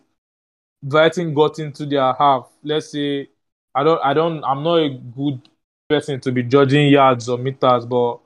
[0.84, 2.50] Brighton got into their half.
[2.64, 3.30] Let's say
[3.74, 5.48] I don't I don't I'm not a good
[5.88, 8.20] person to be judging yards or meters, but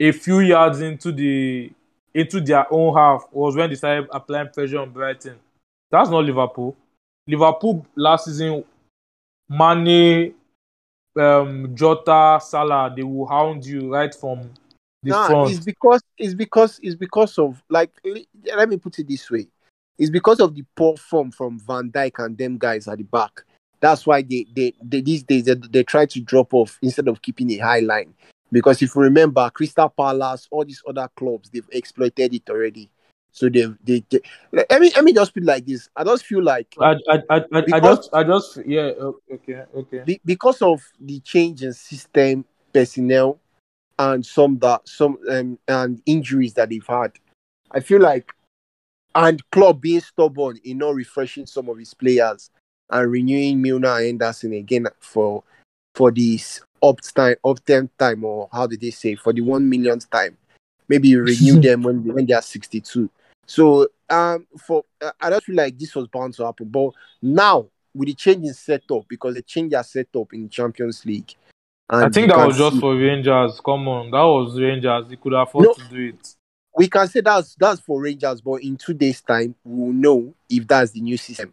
[0.00, 1.70] a few yards into the
[2.12, 5.36] into their own half was when they started applying pressure on Brighton.
[5.90, 6.74] That's not Liverpool.
[7.26, 8.64] Liverpool last season,
[9.48, 10.34] Mane,
[11.16, 14.50] um, Jota, Salah, they will hound you right from
[15.02, 15.50] the Nah, front.
[15.50, 17.90] it's because it's because it's because of like
[18.56, 19.46] let me put it this way.
[19.98, 23.42] It's because of the poor form from Van Dijk and them guys at the back.
[23.80, 27.22] That's why they they, they these days they, they try to drop off instead of
[27.22, 28.14] keeping a high line.
[28.52, 32.90] Because if you remember, Crystal Palace, all these other clubs, they've exploited it already.
[33.32, 34.20] So they've they, they
[34.52, 35.88] let me let me just put it like this.
[35.94, 38.90] I just feel like I, I, I, I, I just, I just, yeah,
[39.32, 40.02] okay, okay.
[40.04, 43.38] be, because of the change in system personnel
[43.98, 47.12] and some that some um, and injuries that they've had
[47.72, 48.32] i feel like
[49.14, 52.50] and Klopp being stubborn in not refreshing some of his players
[52.90, 55.42] and renewing Milner and Henderson again for
[55.94, 59.68] for this up time up term time or how did they say for the one
[59.68, 60.36] millionth time
[60.88, 63.08] maybe you renew them when when they are 62
[63.46, 66.90] so um for uh, i just feel like this was bound to happen but
[67.22, 71.34] now with the change in setup because they changed their setup in Champions League.
[71.90, 73.60] I think that can was just see- for Rangers.
[73.64, 75.08] Come on, that was Rangers.
[75.08, 75.74] They could afford No.
[75.74, 76.34] to do it.
[76.76, 80.68] we can say that's that's for Rangers, but in two days' time we'll know if
[80.68, 81.52] that's the new system.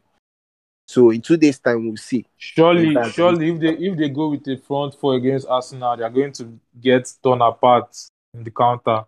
[0.88, 2.26] So in two days' time we'll see.
[2.38, 6.10] Surely, surely, if they if they go with a front four against Arsenal, they are
[6.10, 7.96] going to get torn apart
[8.34, 9.04] in the counter.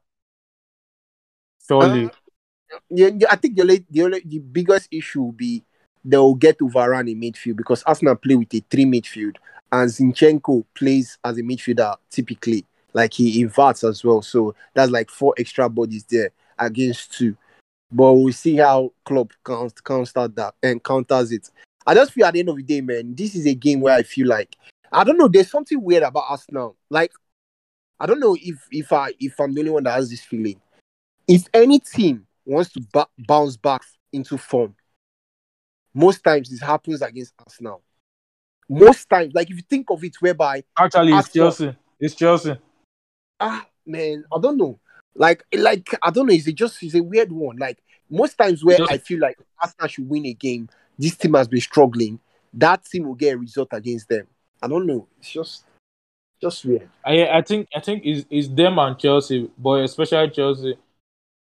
[1.66, 2.10] Surely, Uh,
[2.90, 5.64] Yeah, I think the only, the only, the biggest issue will be
[6.04, 9.38] they'll get to Varane in midfield because Arsenal play with a three midfield
[9.72, 14.22] and Zinchenko plays as a midfielder typically, like he inverts as well.
[14.22, 17.38] So that's like four extra bodies there against two.
[17.92, 21.50] But we'll see how Klopp counters counter that and counters it.
[21.90, 23.96] I just feel at the end of the day, man, this is a game where
[23.96, 24.56] I feel like
[24.92, 25.28] I don't know.
[25.28, 26.78] There's something weird about Arsenal.
[26.92, 27.12] Like
[28.00, 30.62] I don't know if if I if I'm the only one that has this feeling.
[31.28, 33.82] If any team wants to ba- bounce back
[34.14, 34.76] into form,
[35.92, 37.82] most times this happens against Arsenal.
[38.70, 41.76] Most times, like if you think of it, whereby actually, it's Chelsea.
[42.00, 42.56] It's Chelsea.
[43.40, 44.80] ah man, I don't know.
[45.16, 46.34] Like, like I don't know.
[46.34, 47.58] Is it just is a weird one?
[47.58, 47.80] Like
[48.12, 50.70] most times where I feel like Arsenal should win a game,
[51.00, 52.20] this team has been struggling.
[52.54, 54.28] That team will get a result against them.
[54.62, 55.08] I don't know.
[55.18, 55.64] It's just,
[56.42, 56.90] just weird.
[57.06, 60.78] I I think I think it's, it's them and Chelsea, but especially Chelsea.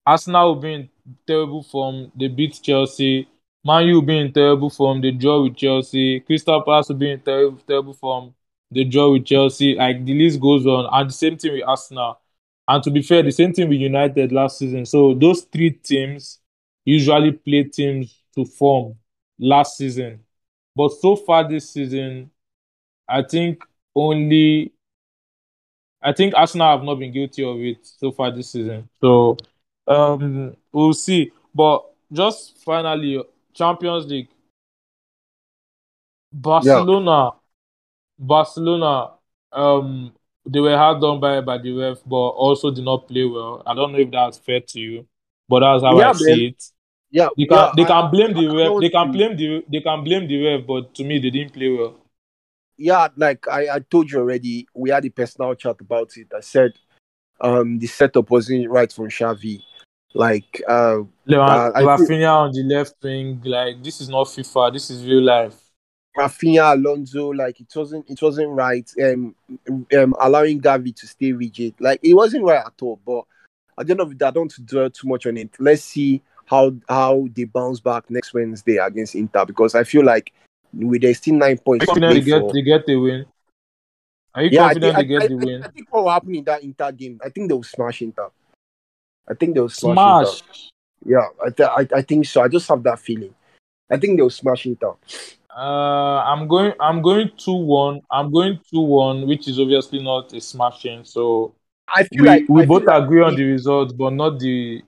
[0.06, 0.90] Arsenal will be in
[1.26, 2.12] terrible form.
[2.16, 3.28] They beat Chelsea.
[3.64, 5.02] Man U will be in terrible form.
[5.02, 6.20] They draw with Chelsea.
[6.20, 8.34] Crystal Palace will be in terrible terrible form.
[8.72, 9.76] They draw with Chelsea.
[9.76, 12.20] Like the list goes on, and the same thing with Arsenal.
[12.68, 14.86] And to be fair, the same thing with United last season.
[14.86, 16.40] So those three teams
[16.86, 18.96] usually play teams to form
[19.42, 20.22] last season.
[20.76, 22.32] But so far this season,
[23.10, 23.64] I think
[23.96, 24.74] only
[26.02, 28.90] I think Arsenal have not been guilty of it so far this season.
[29.02, 29.38] So
[29.88, 31.32] um we'll see.
[31.54, 33.24] But just finally,
[33.54, 34.30] Champions League.
[36.34, 37.34] Barcelona
[38.20, 39.14] Barcelona
[39.52, 40.14] um
[40.46, 43.64] they were hard done by by the ref, but also did not play well.
[43.66, 45.08] I don't know if that's fair to you,
[45.50, 46.14] but that's how Yeah, I man.
[46.14, 46.64] see it.
[47.12, 48.80] Yeah, They can yeah, they I- can blame the ref.
[48.82, 51.70] They can blame the they can blame the ref, but to me they didn't play
[51.70, 51.98] well.
[52.78, 56.28] yeah, like I, I told you already, we had a personal chat about it.
[56.36, 56.74] I said
[57.40, 59.62] um the setup wasn't right from Xavi.
[60.14, 64.74] Like uh Uh, Raphinha on the left wing, like this is not FIFA.
[64.74, 65.58] This is real life.
[66.18, 68.90] Raphinha, Alonso, like it wasn't it wasn't right.
[69.04, 69.36] Um,
[69.98, 73.00] um allowing Gavi to stay rigid, like it wasn't right at all.
[73.06, 73.24] But
[73.80, 75.52] at the end of it, I don't dwell too much on it.
[75.60, 76.22] Let's see
[76.52, 80.34] how how they bounce back next Wednesday against Inter because I feel like
[80.74, 82.54] with there's still nine Are points you confident they get for.
[82.54, 83.26] they get the win?
[84.36, 85.64] Are you Yeah, I confident think, they get I, the I- win?
[85.64, 88.30] I think what will happen in that Inter game, I think they will smash Inter.
[89.30, 90.28] I think they will smash, Smash.
[90.28, 90.38] Inter.
[91.06, 92.42] Yeah, I, th- I I think so.
[92.42, 93.34] I just have that feeling.
[93.90, 94.94] I think they will smash Inter.
[95.56, 96.74] Uh, I'm going.
[96.80, 98.02] I'm going two one.
[98.12, 101.04] I'm going two one, which is obviously not a smashing.
[101.06, 101.54] So
[101.88, 104.12] I feel we like we I feel both like agree on it- the result, but
[104.14, 104.88] not the call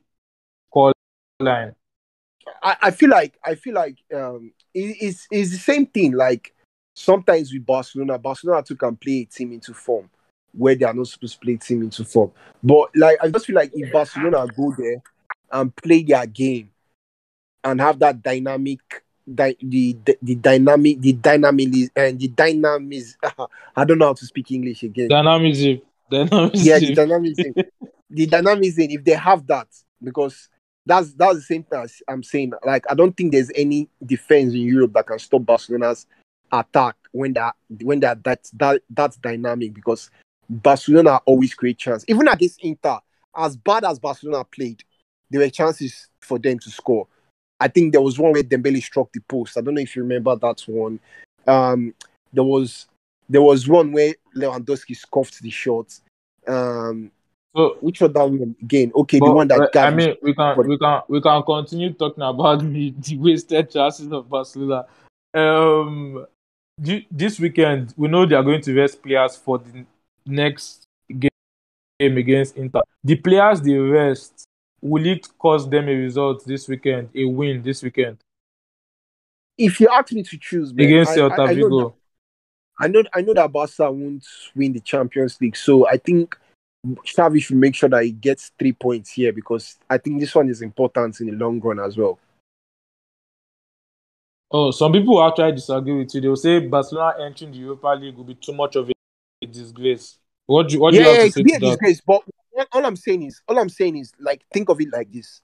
[1.40, 1.76] line.
[2.62, 6.14] I, I feel like I feel like um it, it's it's the same thing.
[6.14, 6.54] Like
[6.96, 10.10] sometimes with Barcelona, Barcelona too can play a team into form
[10.54, 12.32] where they are not supposed to play a team into form.
[12.62, 15.02] But like I just feel like if Barcelona go there
[15.52, 16.72] and play their game
[17.64, 23.18] and have that dynamic di- the, the the dynamic the dynamic and the dynamics
[23.76, 25.10] I don't know how to speak English again.
[25.10, 25.82] Dynamism.
[26.10, 26.52] Dynamism.
[26.54, 27.54] yeah, the dynamism.
[28.10, 29.68] the dynamism, if they have that,
[30.02, 30.50] because
[30.86, 32.54] that's that's the same thing as I'm saying.
[32.66, 36.08] Like, I don't think there's any defense in Europe that can stop Barcelona's
[36.52, 40.12] attack when that when that that that that's dynamic because
[40.50, 42.04] Barcelona always create chance.
[42.08, 43.00] Even against Inter,
[43.36, 44.84] as bad as Barcelona played,
[45.30, 47.08] there were chances for them to score.
[47.60, 49.58] I think there was one where Dembele struck the post.
[49.58, 51.00] I don't know if you remember that one.
[51.48, 51.94] Um,
[52.34, 52.88] there was
[53.30, 55.98] there was one where Lewandowski scuffed the shot.
[56.48, 57.12] Um,
[57.56, 58.92] So, which one that one again?
[58.96, 61.94] Okay, the one that uh, I mean, we can but- we can we can continue
[61.94, 64.86] talking about the, the wasted chances of Barcelona.
[65.34, 66.26] Um,
[66.78, 69.86] this weekend we know they are going to rest players for the
[70.26, 72.82] next game against Inter.
[73.04, 74.46] The players they rest
[74.82, 78.18] will it cost them a result this weekend, a win this weekend
[79.58, 81.84] if you ask me to choose, man, against I, Celta I, I, know Vigo?
[81.84, 81.94] that,
[82.80, 84.26] I know I know that Barca won't
[84.56, 86.38] win the Champions League, so I think
[86.86, 90.50] Xavi should make sure that he gets three points here because I think this one
[90.50, 92.20] is important in the long run as well.
[94.52, 96.22] Oh, some people will actually disagree with you.
[96.22, 100.18] They will say Barcelona entering the Europa League will be too much of a disgrace.
[100.46, 101.60] What do, what do yeah, you have yeah, to it say could be to a
[101.60, 102.22] disgrace, but
[102.56, 105.42] all- all I'm saying is, all I'm saying is, like, think of it like this: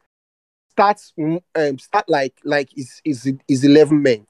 [0.70, 4.28] start, mm, um, start like like is is is eleven men.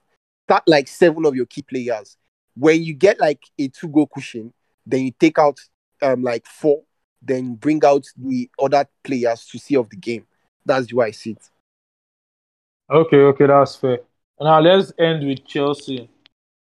[0.47, 2.17] Start like seven of your key players.
[2.55, 4.53] When you get like a two goal cushion,
[4.85, 5.59] then you take out
[6.01, 6.83] um like four,
[7.21, 10.25] then bring out the other players to see of the game.
[10.65, 11.49] That's the way I see it.
[12.89, 13.99] Okay, okay, that's fair.
[14.39, 16.09] Now let's end with Chelsea.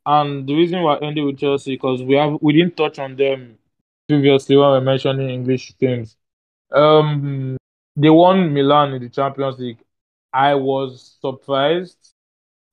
[0.05, 3.59] And the reason we're ending with Chelsea because we have we didn't touch on them
[4.09, 6.17] previously when we were mentioning English teams.
[6.73, 7.57] Um,
[7.97, 9.79] they won Milan in the Champions League.
[10.33, 12.15] I was surprised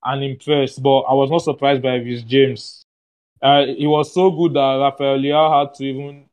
[0.04, 2.84] and impressed, but I was not surprised by Reece James.
[3.42, 6.29] Uh, he was so good that Rafael had to even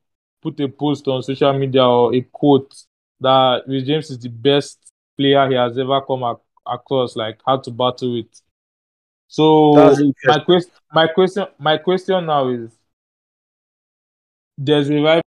[0.47, 2.72] put a post on social media or a quote
[3.20, 4.78] that Reece James is the best
[5.18, 8.26] player he has ever come ac- across, like how to battle with.
[9.26, 12.70] So That's my question, my question, my question now is:
[14.57, 15.22] There's a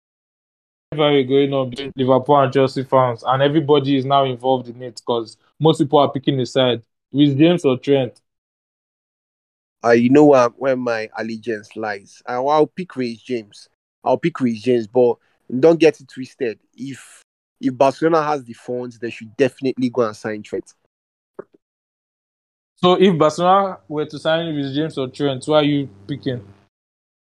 [0.92, 4.96] rivalry going on between Liverpool and Chelsea fans, and everybody is now involved in it
[4.96, 6.84] because most people are picking a side.
[7.12, 8.20] With James or Trent?
[9.86, 12.22] Uh, you know where, where my allegiance lies.
[12.26, 13.70] I, I'll pick Ray James.
[14.06, 15.18] I'll pick Ray James, but
[15.60, 16.60] don't get it twisted.
[16.76, 17.22] If
[17.60, 20.74] if Barcelona has the funds, they should definitely go and sign Trent.
[22.76, 26.46] So if Barcelona were to sign with James or Trent, who are you picking?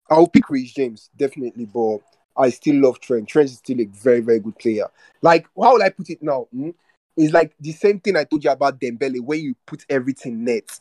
[0.10, 2.00] I'll pick Reece James definitely, but
[2.36, 3.28] I still love Trent.
[3.28, 4.88] Trent is still a very very good player.
[5.22, 6.48] Like how would I put it now?
[6.52, 6.72] Hmm?
[7.18, 10.80] It's like the same thing I told you about Dembele, where you put everything net.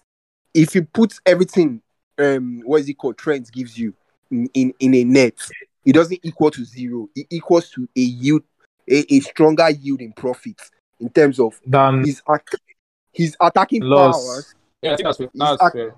[0.55, 1.83] If you put everything,
[2.19, 3.19] um, what is it called?
[3.19, 3.95] Trent gives you
[4.31, 5.35] in, in, in a net,
[5.85, 7.09] it doesn't equal to zero.
[7.15, 8.43] It equals to a yield,
[8.89, 10.71] a, a stronger yield in profits
[11.01, 12.59] in terms of Then his ac-
[13.13, 14.25] his attacking Loss.
[14.25, 14.55] powers.
[14.83, 15.29] yeah, I think that's fair.
[15.33, 15.95] He's That's act- fair.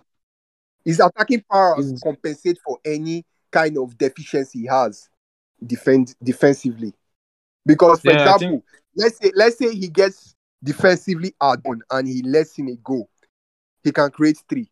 [0.85, 5.09] His attacking powers He's- compensate for any kind of deficiency he has
[5.65, 6.93] defend defensively.
[7.67, 8.65] Because for Yeah, example, think-
[8.97, 13.09] let's say let's say he gets defensively outdone and he lets in a goal,
[13.85, 14.69] he can create three.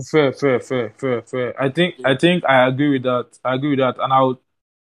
[0.00, 1.62] Fair, fair, fair, fair, fair.
[1.62, 3.26] I think I think I agree with that.
[3.44, 4.38] I agree with that, and I would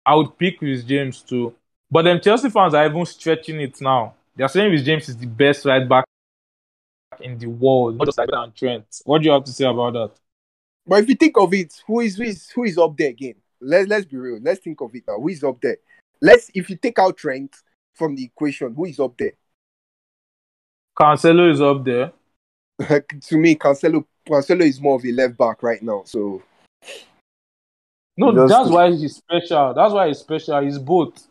[0.06, 1.56] I would pick Reece James too.
[1.90, 4.14] But then Chelsea fans are even stretching it now.
[4.36, 6.06] They are saying Reece James is the best right back
[7.20, 8.86] in the world, not just like that and Trent.
[9.06, 10.12] What do you have to say about that?
[10.86, 13.36] But if you think of it, who is who is who is up there again?
[13.60, 14.40] Let's let's be real.
[14.42, 15.20] Let's think of it now.
[15.20, 15.78] Who is up there?
[16.22, 17.56] Let's if you take out Trent
[17.96, 19.34] from the equation, who is up there?
[21.00, 22.12] Cancelo is up there.
[23.22, 26.04] to me, Cancelo Cancelo is more of a left back right now.
[26.06, 26.42] So
[28.18, 29.74] No, Just- that's why he's special.
[29.74, 30.62] That's why he's special.
[30.62, 31.28] He's both.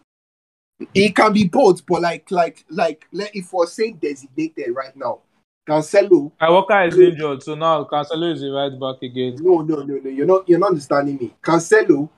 [0.94, 5.20] He can be both, but like like like let if we're saying designated right now,
[5.68, 6.32] Cancelo.
[6.40, 9.36] Walker is injured, so now Cancelo is the right back again.
[9.40, 10.08] No, no, no, no.
[10.10, 11.34] You're not you're not understanding me.
[11.42, 12.08] Cancelo,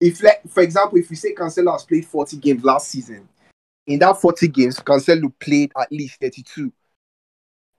[0.00, 3.28] if like for example, if you say Cancelo has played 40 games last season,
[3.86, 6.72] in that 40 games, Cancelo played at least 32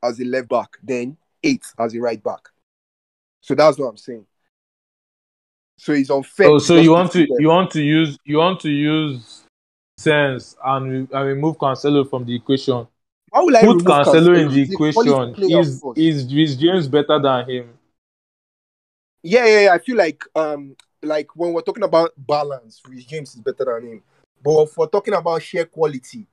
[0.03, 1.17] as a left back, then
[1.47, 2.49] eight as a right back.
[3.41, 4.25] So that's what I'm saying.
[5.77, 6.47] So it's unfair.
[6.47, 7.37] So, so you want to them.
[7.39, 9.43] you want to use you want to use
[9.97, 12.87] sense and, and remove Cancelo from the equation.
[13.29, 15.33] Why would I Put remove Cancelo in the He's the quality equation.
[15.33, 17.69] player, Is is is James better than him?
[19.23, 19.73] Yeah, yeah, yeah.
[19.73, 23.91] I feel like um like when we're talking about balance, Reece James is better than
[23.91, 24.03] him.
[24.43, 26.25] But if we're talking about sheer quality,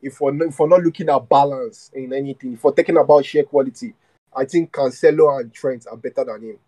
[0.00, 3.24] if we're not, if we're not looking at balance in anything, if we're talking about
[3.24, 3.94] sheer quality,
[4.36, 6.58] I think Cancelo and Trent are better than him.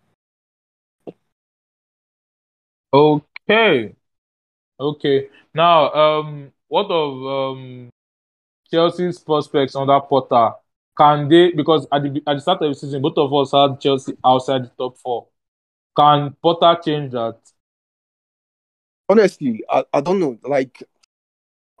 [2.93, 3.95] Okay,
[4.79, 5.27] okay.
[5.53, 7.89] Now, um, what of um
[8.71, 10.55] Chelsea's prospects under Potter?
[10.97, 13.81] Can they because at the at the start of the season, both of us had
[13.81, 15.27] Chelsea outside the top four.
[15.97, 17.37] Can Potter change that?
[19.09, 20.37] Honestly, I, I don't know.
[20.43, 20.81] Like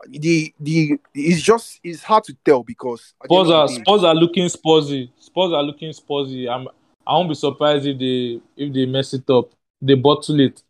[0.07, 4.45] the the it's just it's hard to tell because Spurs are day- Spurs are looking
[4.47, 5.09] Spursy.
[5.19, 6.49] Spurs are looking Spursy.
[6.49, 6.67] I'm
[7.07, 9.51] I won't be surprised if they if they mess it up.
[9.81, 10.61] They bottle it.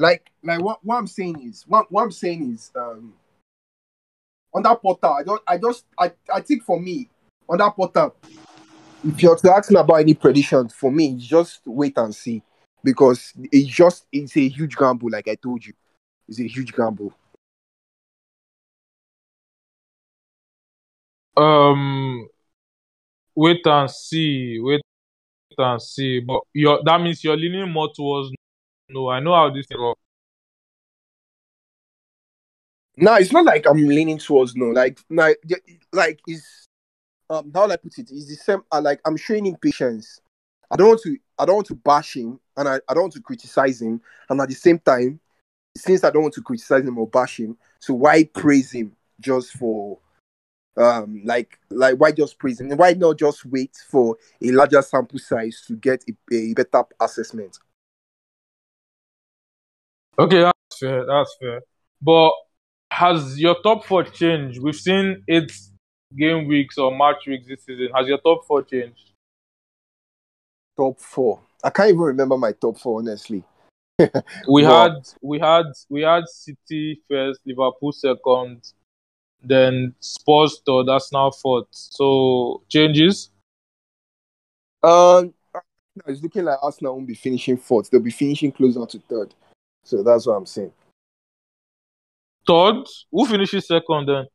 [0.00, 3.12] like like what, what I'm saying is what, what I'm saying is um
[4.52, 7.08] under Potter, I don't I just I, I think for me,
[7.48, 8.10] under Potter,
[9.04, 12.42] if you're to ask me about any predictions, for me, just wait and see.
[12.82, 15.74] Because it's just it's a huge gamble, like I told you.
[16.30, 17.12] It's a huge gamble.
[21.36, 22.28] Um,
[23.34, 24.60] wait and see.
[24.60, 24.80] Wait
[25.58, 26.20] and see.
[26.20, 28.32] But you're that means you're leaning more towards
[28.88, 29.10] no.
[29.10, 30.00] I know how this thing works.
[32.96, 34.66] No, it's not like I'm leaning towards no.
[34.66, 35.38] Like, like,
[35.92, 36.68] like is
[37.28, 38.12] um how I put it?
[38.12, 38.62] Is the same.
[38.70, 40.20] Uh, like I'm showing him patience.
[40.70, 41.16] I don't want to.
[41.40, 44.00] I don't want to bash him, and I, I don't want to criticize him.
[44.28, 45.18] And at the same time,
[45.76, 49.52] since I don't want to criticize him or bash him, so why praise him just
[49.52, 49.98] for
[50.76, 52.70] um like like why just praise him?
[52.76, 57.58] Why not just wait for a larger sample size to get a, a better assessment?
[60.18, 61.06] Okay, that's fair.
[61.06, 61.62] That's fair.
[62.02, 62.32] But
[62.90, 64.60] has your top four changed?
[64.60, 65.52] We've seen eight
[66.16, 67.88] game weeks or match weeks this season.
[67.94, 69.12] Has your top four changed?
[70.76, 71.40] Top four.
[71.62, 73.44] I can't even remember my top four honestly.
[74.48, 78.72] We had we had we had City first, Liverpool second,
[79.42, 81.68] then Spurs third, Arsenal fourth.
[81.70, 83.30] So changes.
[84.82, 85.34] Um,
[86.06, 87.90] it's looking like Arsenal won't be finishing fourth.
[87.90, 89.34] They'll be finishing closer to third.
[89.84, 90.72] So that's what I'm saying.
[92.46, 94.26] Third, who finishes second then?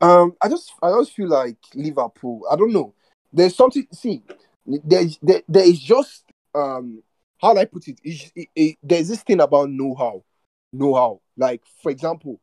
[0.00, 2.42] Um, I just, I just feel like Liverpool.
[2.50, 2.94] I don't know.
[3.32, 3.86] There's something.
[3.92, 4.22] See,
[4.66, 6.24] there's, there, there is just
[6.54, 7.02] um,
[7.40, 8.00] how do I put it?
[8.02, 8.76] It's, it, it?
[8.82, 10.22] There's this thing about know-how,
[10.72, 11.20] know-how.
[11.36, 12.40] Like for example,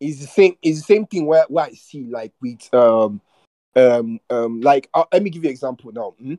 [0.00, 0.56] it's the same.
[0.62, 3.20] It's the same thing where, where I see like with um,
[3.76, 6.14] um, um, like uh, let me give you an example now.
[6.18, 6.34] hmm?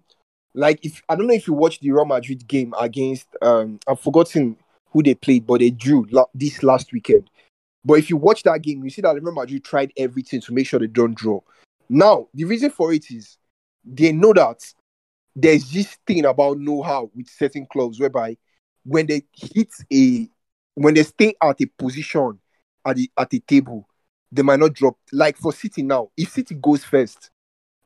[0.54, 4.00] Like if I don't know if you watched the Real Madrid game against um, I've
[4.00, 4.58] forgotten
[4.92, 7.30] who they played, but they drew la- this last weekend.
[7.86, 10.68] But if you watch that game, you see that Real Madrid tried everything to make
[10.68, 11.42] sure they don't draw.
[11.90, 13.38] Now, the reason for it is
[13.84, 14.64] they know that
[15.36, 18.38] there's this thing about know-how with certain clubs whereby
[18.84, 20.30] when they hit a
[20.76, 22.40] when they stay at a position
[22.86, 23.88] at the at the table,
[24.32, 24.98] they might not drop.
[25.12, 27.32] Like for City now, if City goes first,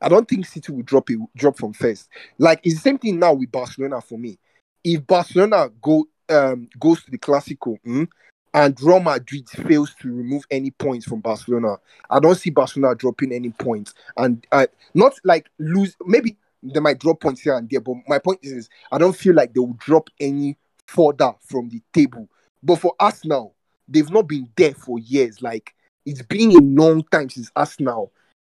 [0.02, 2.10] I don't think City will drop it drop from first.
[2.38, 4.38] Like it's the same thing now with Barcelona for me.
[4.84, 8.08] If Barcelona go um goes to the Clasico mm,
[8.54, 11.78] and Real Madrid fails to remove any points from Barcelona,
[12.10, 13.94] I don't see Barcelona dropping any points.
[14.16, 18.20] And uh, not like lose maybe they might drop points here and there, but my
[18.20, 22.28] point is, is I don't feel like they will drop any further from the table.
[22.64, 23.54] But for Arsenal,
[23.88, 25.42] they've not been there for years.
[25.42, 25.74] Like
[26.06, 28.12] it's been a long time since Arsenal.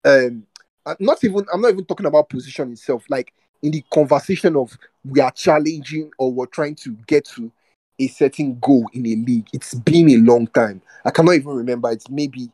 [0.06, 0.46] Um,
[0.86, 3.06] uh, not even I'm not even talking about position itself.
[3.10, 7.52] Like in the conversation of we are challenging or we're trying to get to
[8.00, 9.48] a certain goal in a league.
[9.54, 10.82] It's been a long time.
[11.04, 11.92] I cannot even remember.
[11.92, 12.52] It's maybe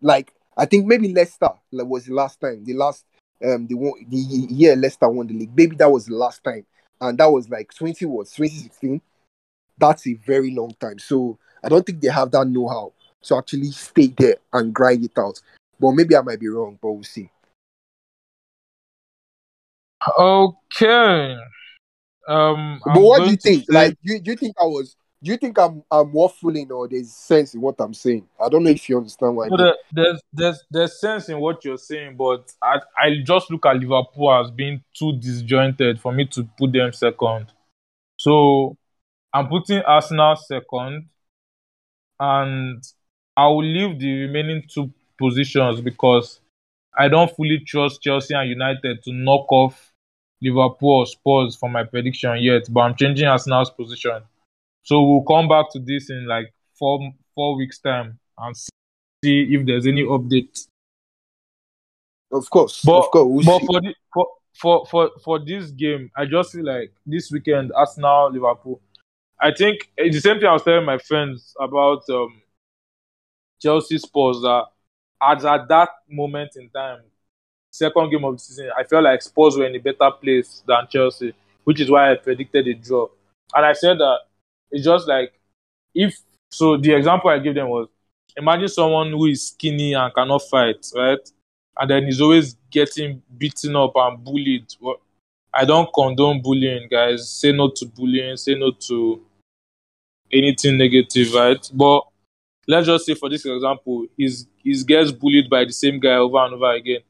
[0.00, 2.64] like I think maybe Leicester like, was the last time.
[2.64, 3.04] The last
[3.44, 5.56] um the one the year Leicester won the league.
[5.56, 6.64] Maybe that was the last time,
[7.00, 9.00] and that was like 20 was 2016.
[9.78, 10.98] That's a very long time.
[10.98, 12.92] So I don't think they have that know-how
[13.22, 15.40] to actually stay there and grind it out.
[15.80, 17.30] But maybe I might be wrong, but we'll see.
[20.18, 21.36] Okay.
[22.28, 23.64] Um, But I'm what do you think?
[23.64, 24.96] say- Like, do you, do you think I was?
[25.24, 28.28] Do you think I'm I'm waffling or there's sense in what I'm saying?
[28.38, 29.58] I don't know if you understand what mean.
[29.58, 33.76] there, there's there's there's sense in what you're saying, but I I just look at
[33.78, 37.46] Liverpool as being too disjointed for me to put them second.
[38.18, 38.76] So
[39.32, 41.08] I'm putting Arsenal second,
[42.20, 42.84] and
[43.34, 46.38] I will leave the remaining two positions because
[46.98, 49.90] I don't fully trust Chelsea and United to knock off
[50.42, 52.70] Liverpool or Spurs for my prediction yet.
[52.70, 54.20] But I'm changing Arsenal's position.
[54.84, 59.66] So we'll come back to this in like four four weeks time and see if
[59.66, 60.66] there's any update.
[62.30, 63.66] Of course, But of course, we'll but see.
[63.66, 68.30] for, the, for for for for this game, I just feel like this weekend Arsenal
[68.30, 68.80] Liverpool.
[69.40, 72.40] I think it's the same thing I was telling my friends about um,
[73.60, 74.64] Chelsea Spurs that
[75.22, 77.00] at, at that moment in time,
[77.70, 80.86] second game of the season, I felt like Spurs were in a better place than
[80.88, 83.08] Chelsea, which is why I predicted a draw.
[83.54, 84.18] And I said that
[84.74, 85.32] it's just like
[85.94, 86.18] if
[86.50, 86.76] so.
[86.76, 87.88] The example I gave them was
[88.36, 91.18] imagine someone who is skinny and cannot fight, right?
[91.78, 94.66] And then he's always getting beaten up and bullied.
[94.80, 95.00] Well,
[95.52, 97.28] I don't condone bullying, guys.
[97.28, 98.36] Say no to bullying.
[98.36, 99.22] Say no to
[100.32, 101.70] anything negative, right?
[101.72, 102.02] But
[102.66, 106.38] let's just say, for this example, he's he gets bullied by the same guy over
[106.38, 107.00] and over again.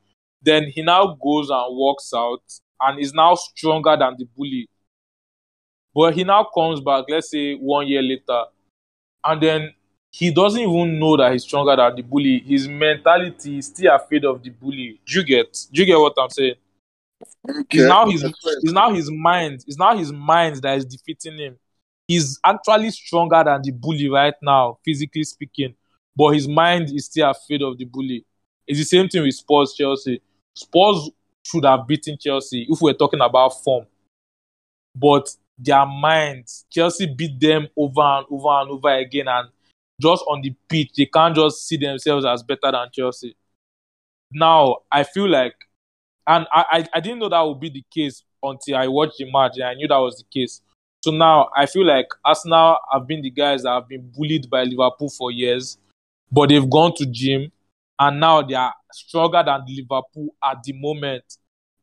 [0.42, 2.42] Then he now goes and walks out
[2.80, 4.68] and is now stronger than the bully.
[5.94, 8.44] But he now comes back, let's say one year later,
[9.24, 9.74] and then
[10.10, 12.38] he doesn't even know that he's stronger than the bully.
[12.40, 15.00] His mentality is still afraid of the bully.
[15.06, 15.66] Do you get?
[15.72, 16.54] Do you get what I'm saying?
[17.48, 17.78] Okay.
[17.78, 19.64] It's now his it's now his mind.
[19.66, 21.58] It's now his mind that is defeating him.
[22.06, 25.74] He's actually stronger than the bully right now, physically speaking.
[26.14, 28.24] But his mind is still afraid of the bully.
[28.66, 30.20] It's the same thing with Spurs Chelsea.
[30.54, 31.10] Spurs
[31.42, 33.86] should have beaten Chelsea if we're talking about form.
[34.94, 35.28] But
[35.58, 39.48] their minds, Chelsea beat them over and over and over again, and
[40.00, 43.36] just on the pitch, they can't just see themselves as better than Chelsea.
[44.32, 45.54] Now, I feel like
[46.26, 49.30] and I, I, I didn't know that would be the case until I watched the
[49.30, 50.60] match and I knew that was the case.
[51.02, 54.64] So now I feel like Arsenal have been the guys that have been bullied by
[54.64, 55.76] Liverpool for years,
[56.32, 57.52] but they've gone to gym
[57.98, 61.24] and now they are stronger than Liverpool at the moment.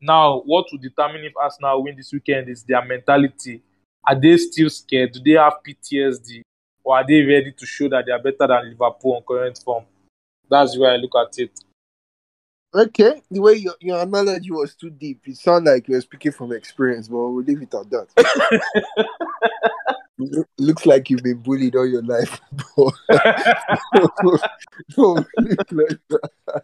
[0.02, 3.62] Now, what will determine if Arsenal win this weekend is their mentality.
[4.04, 5.12] Are they still scared?
[5.12, 6.42] Do they have PTSD?
[6.84, 9.86] Or are they ready to show that they are better than Liverpool on current form?
[10.50, 11.52] That's where I look at it.
[12.74, 16.32] Okay, the way your, your analogy was too deep, it sounded like you were speaking
[16.32, 18.08] from experience, but we'll leave it at that.
[20.58, 22.40] Looks like you've been bullied all your life.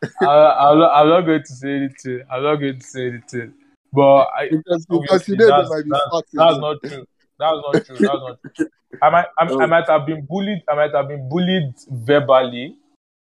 [0.00, 0.28] but- Don't look like that.
[0.28, 2.22] I, I'm, not, I'm not going to say anything.
[2.30, 3.54] I'm not going to say anything.
[3.92, 6.32] But I, because, because you know that's, might be that's, facts.
[6.32, 7.06] in that's not true.
[7.38, 7.96] That's not true.
[7.98, 8.68] That's not true.
[9.02, 10.62] I might, I, I might have been bullied.
[10.68, 12.76] I might have been bullied verbally,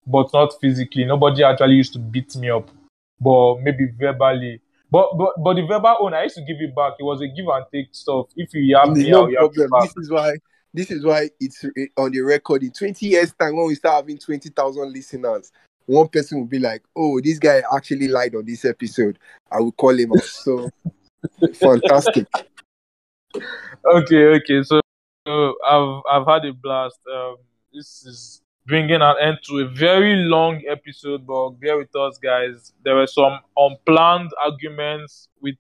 [0.06, 1.06] but not physically.
[1.06, 2.70] Nobody actually used to beat me up,
[3.20, 4.62] but maybe verbally.
[4.90, 6.94] But but but the verbal one, I used to give it back.
[7.00, 8.28] It was a give and take stuff.
[8.36, 9.70] If you have me, no problem.
[9.70, 9.84] back.
[9.84, 10.38] This is why.
[10.74, 12.64] This is why it's eh, on the record.
[12.64, 15.52] In 20 years' time, when we start having 20,000 listeners,
[15.86, 19.20] one person will be like, "Oh, this guy actually lied on this episode."
[19.52, 20.12] I will call him.
[20.18, 20.70] So
[21.54, 22.28] fantastic.
[23.86, 24.64] Okay, okay.
[24.64, 24.82] So
[25.28, 27.00] So I've I've had a blast.
[27.14, 27.38] Um,
[27.74, 32.74] this is bringing an end to a very long episode, but bear with us, guys.
[32.84, 35.58] There were some unplanned arguments with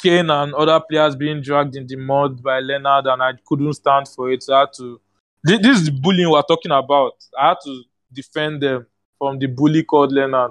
[0.00, 4.08] Kane and other players being dragged in the mud by Leonard, and I couldn't stand
[4.08, 4.42] for it.
[4.44, 5.00] So I had to.
[5.44, 7.14] This, this is the bullying we're talking about.
[7.38, 7.82] I had to
[8.12, 8.86] defend them
[9.22, 10.50] from the bully called Leonard.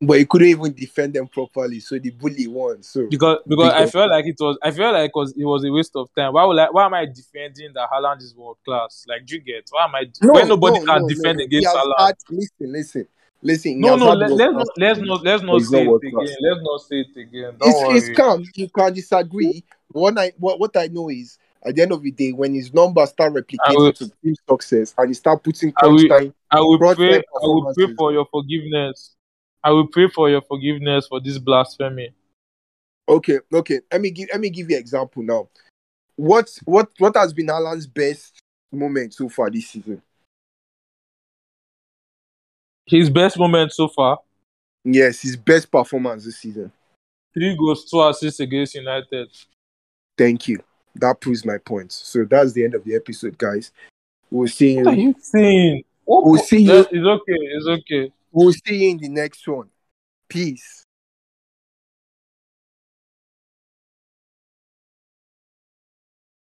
[0.00, 2.82] But he couldn't even defend them properly, so the bully won.
[2.82, 5.64] So because because I felt like it was I felt like it was, it was
[5.64, 6.32] a waste of time.
[6.32, 9.04] Why would I, why am I defending that Haaland is world class?
[9.08, 11.44] Like do you get why am I when nobody no, can no, defend no.
[11.44, 11.92] against Haaland?
[11.98, 13.08] had- listen, listen,
[13.42, 13.80] listen.
[13.80, 16.10] no no let, let's, not let's not let's not say it again.
[16.12, 16.36] class.
[16.40, 17.54] Let's not say it again.
[17.58, 17.98] Don't It's worry.
[17.98, 18.44] it's calm.
[18.54, 19.64] You can disagree.
[19.92, 22.74] What I what, what I know is at the end of the day, when his
[22.74, 26.34] numbers start replicating will- to team success and he start putting I will- crunch time,
[26.52, 27.16] I will pray.
[27.18, 29.14] I will pray for your forgiveness.
[29.64, 32.12] I will pray for your forgiveness for this blasphemy.
[33.08, 33.80] okay, okay.
[33.90, 35.48] Let me give let me give you an example now.
[36.16, 38.38] What what what has been Haaland's best
[38.70, 40.02] moment so far this season?
[42.86, 44.18] His best moment so far:
[44.84, 46.70] Yes, his best performance this season.
[47.32, 49.28] three goals, two assists against United.
[50.18, 50.62] Thank you.
[50.96, 51.92] That proves my point.
[51.92, 53.72] So that's the end of the episode, guys.
[54.30, 55.08] We'll see What are you.
[55.08, 55.84] you saying?
[56.06, 56.80] We'll see you.
[56.80, 57.22] It's okay.
[57.28, 58.12] It's okay.
[58.30, 59.68] We'll see you in the next one.
[60.28, 60.81] Peace.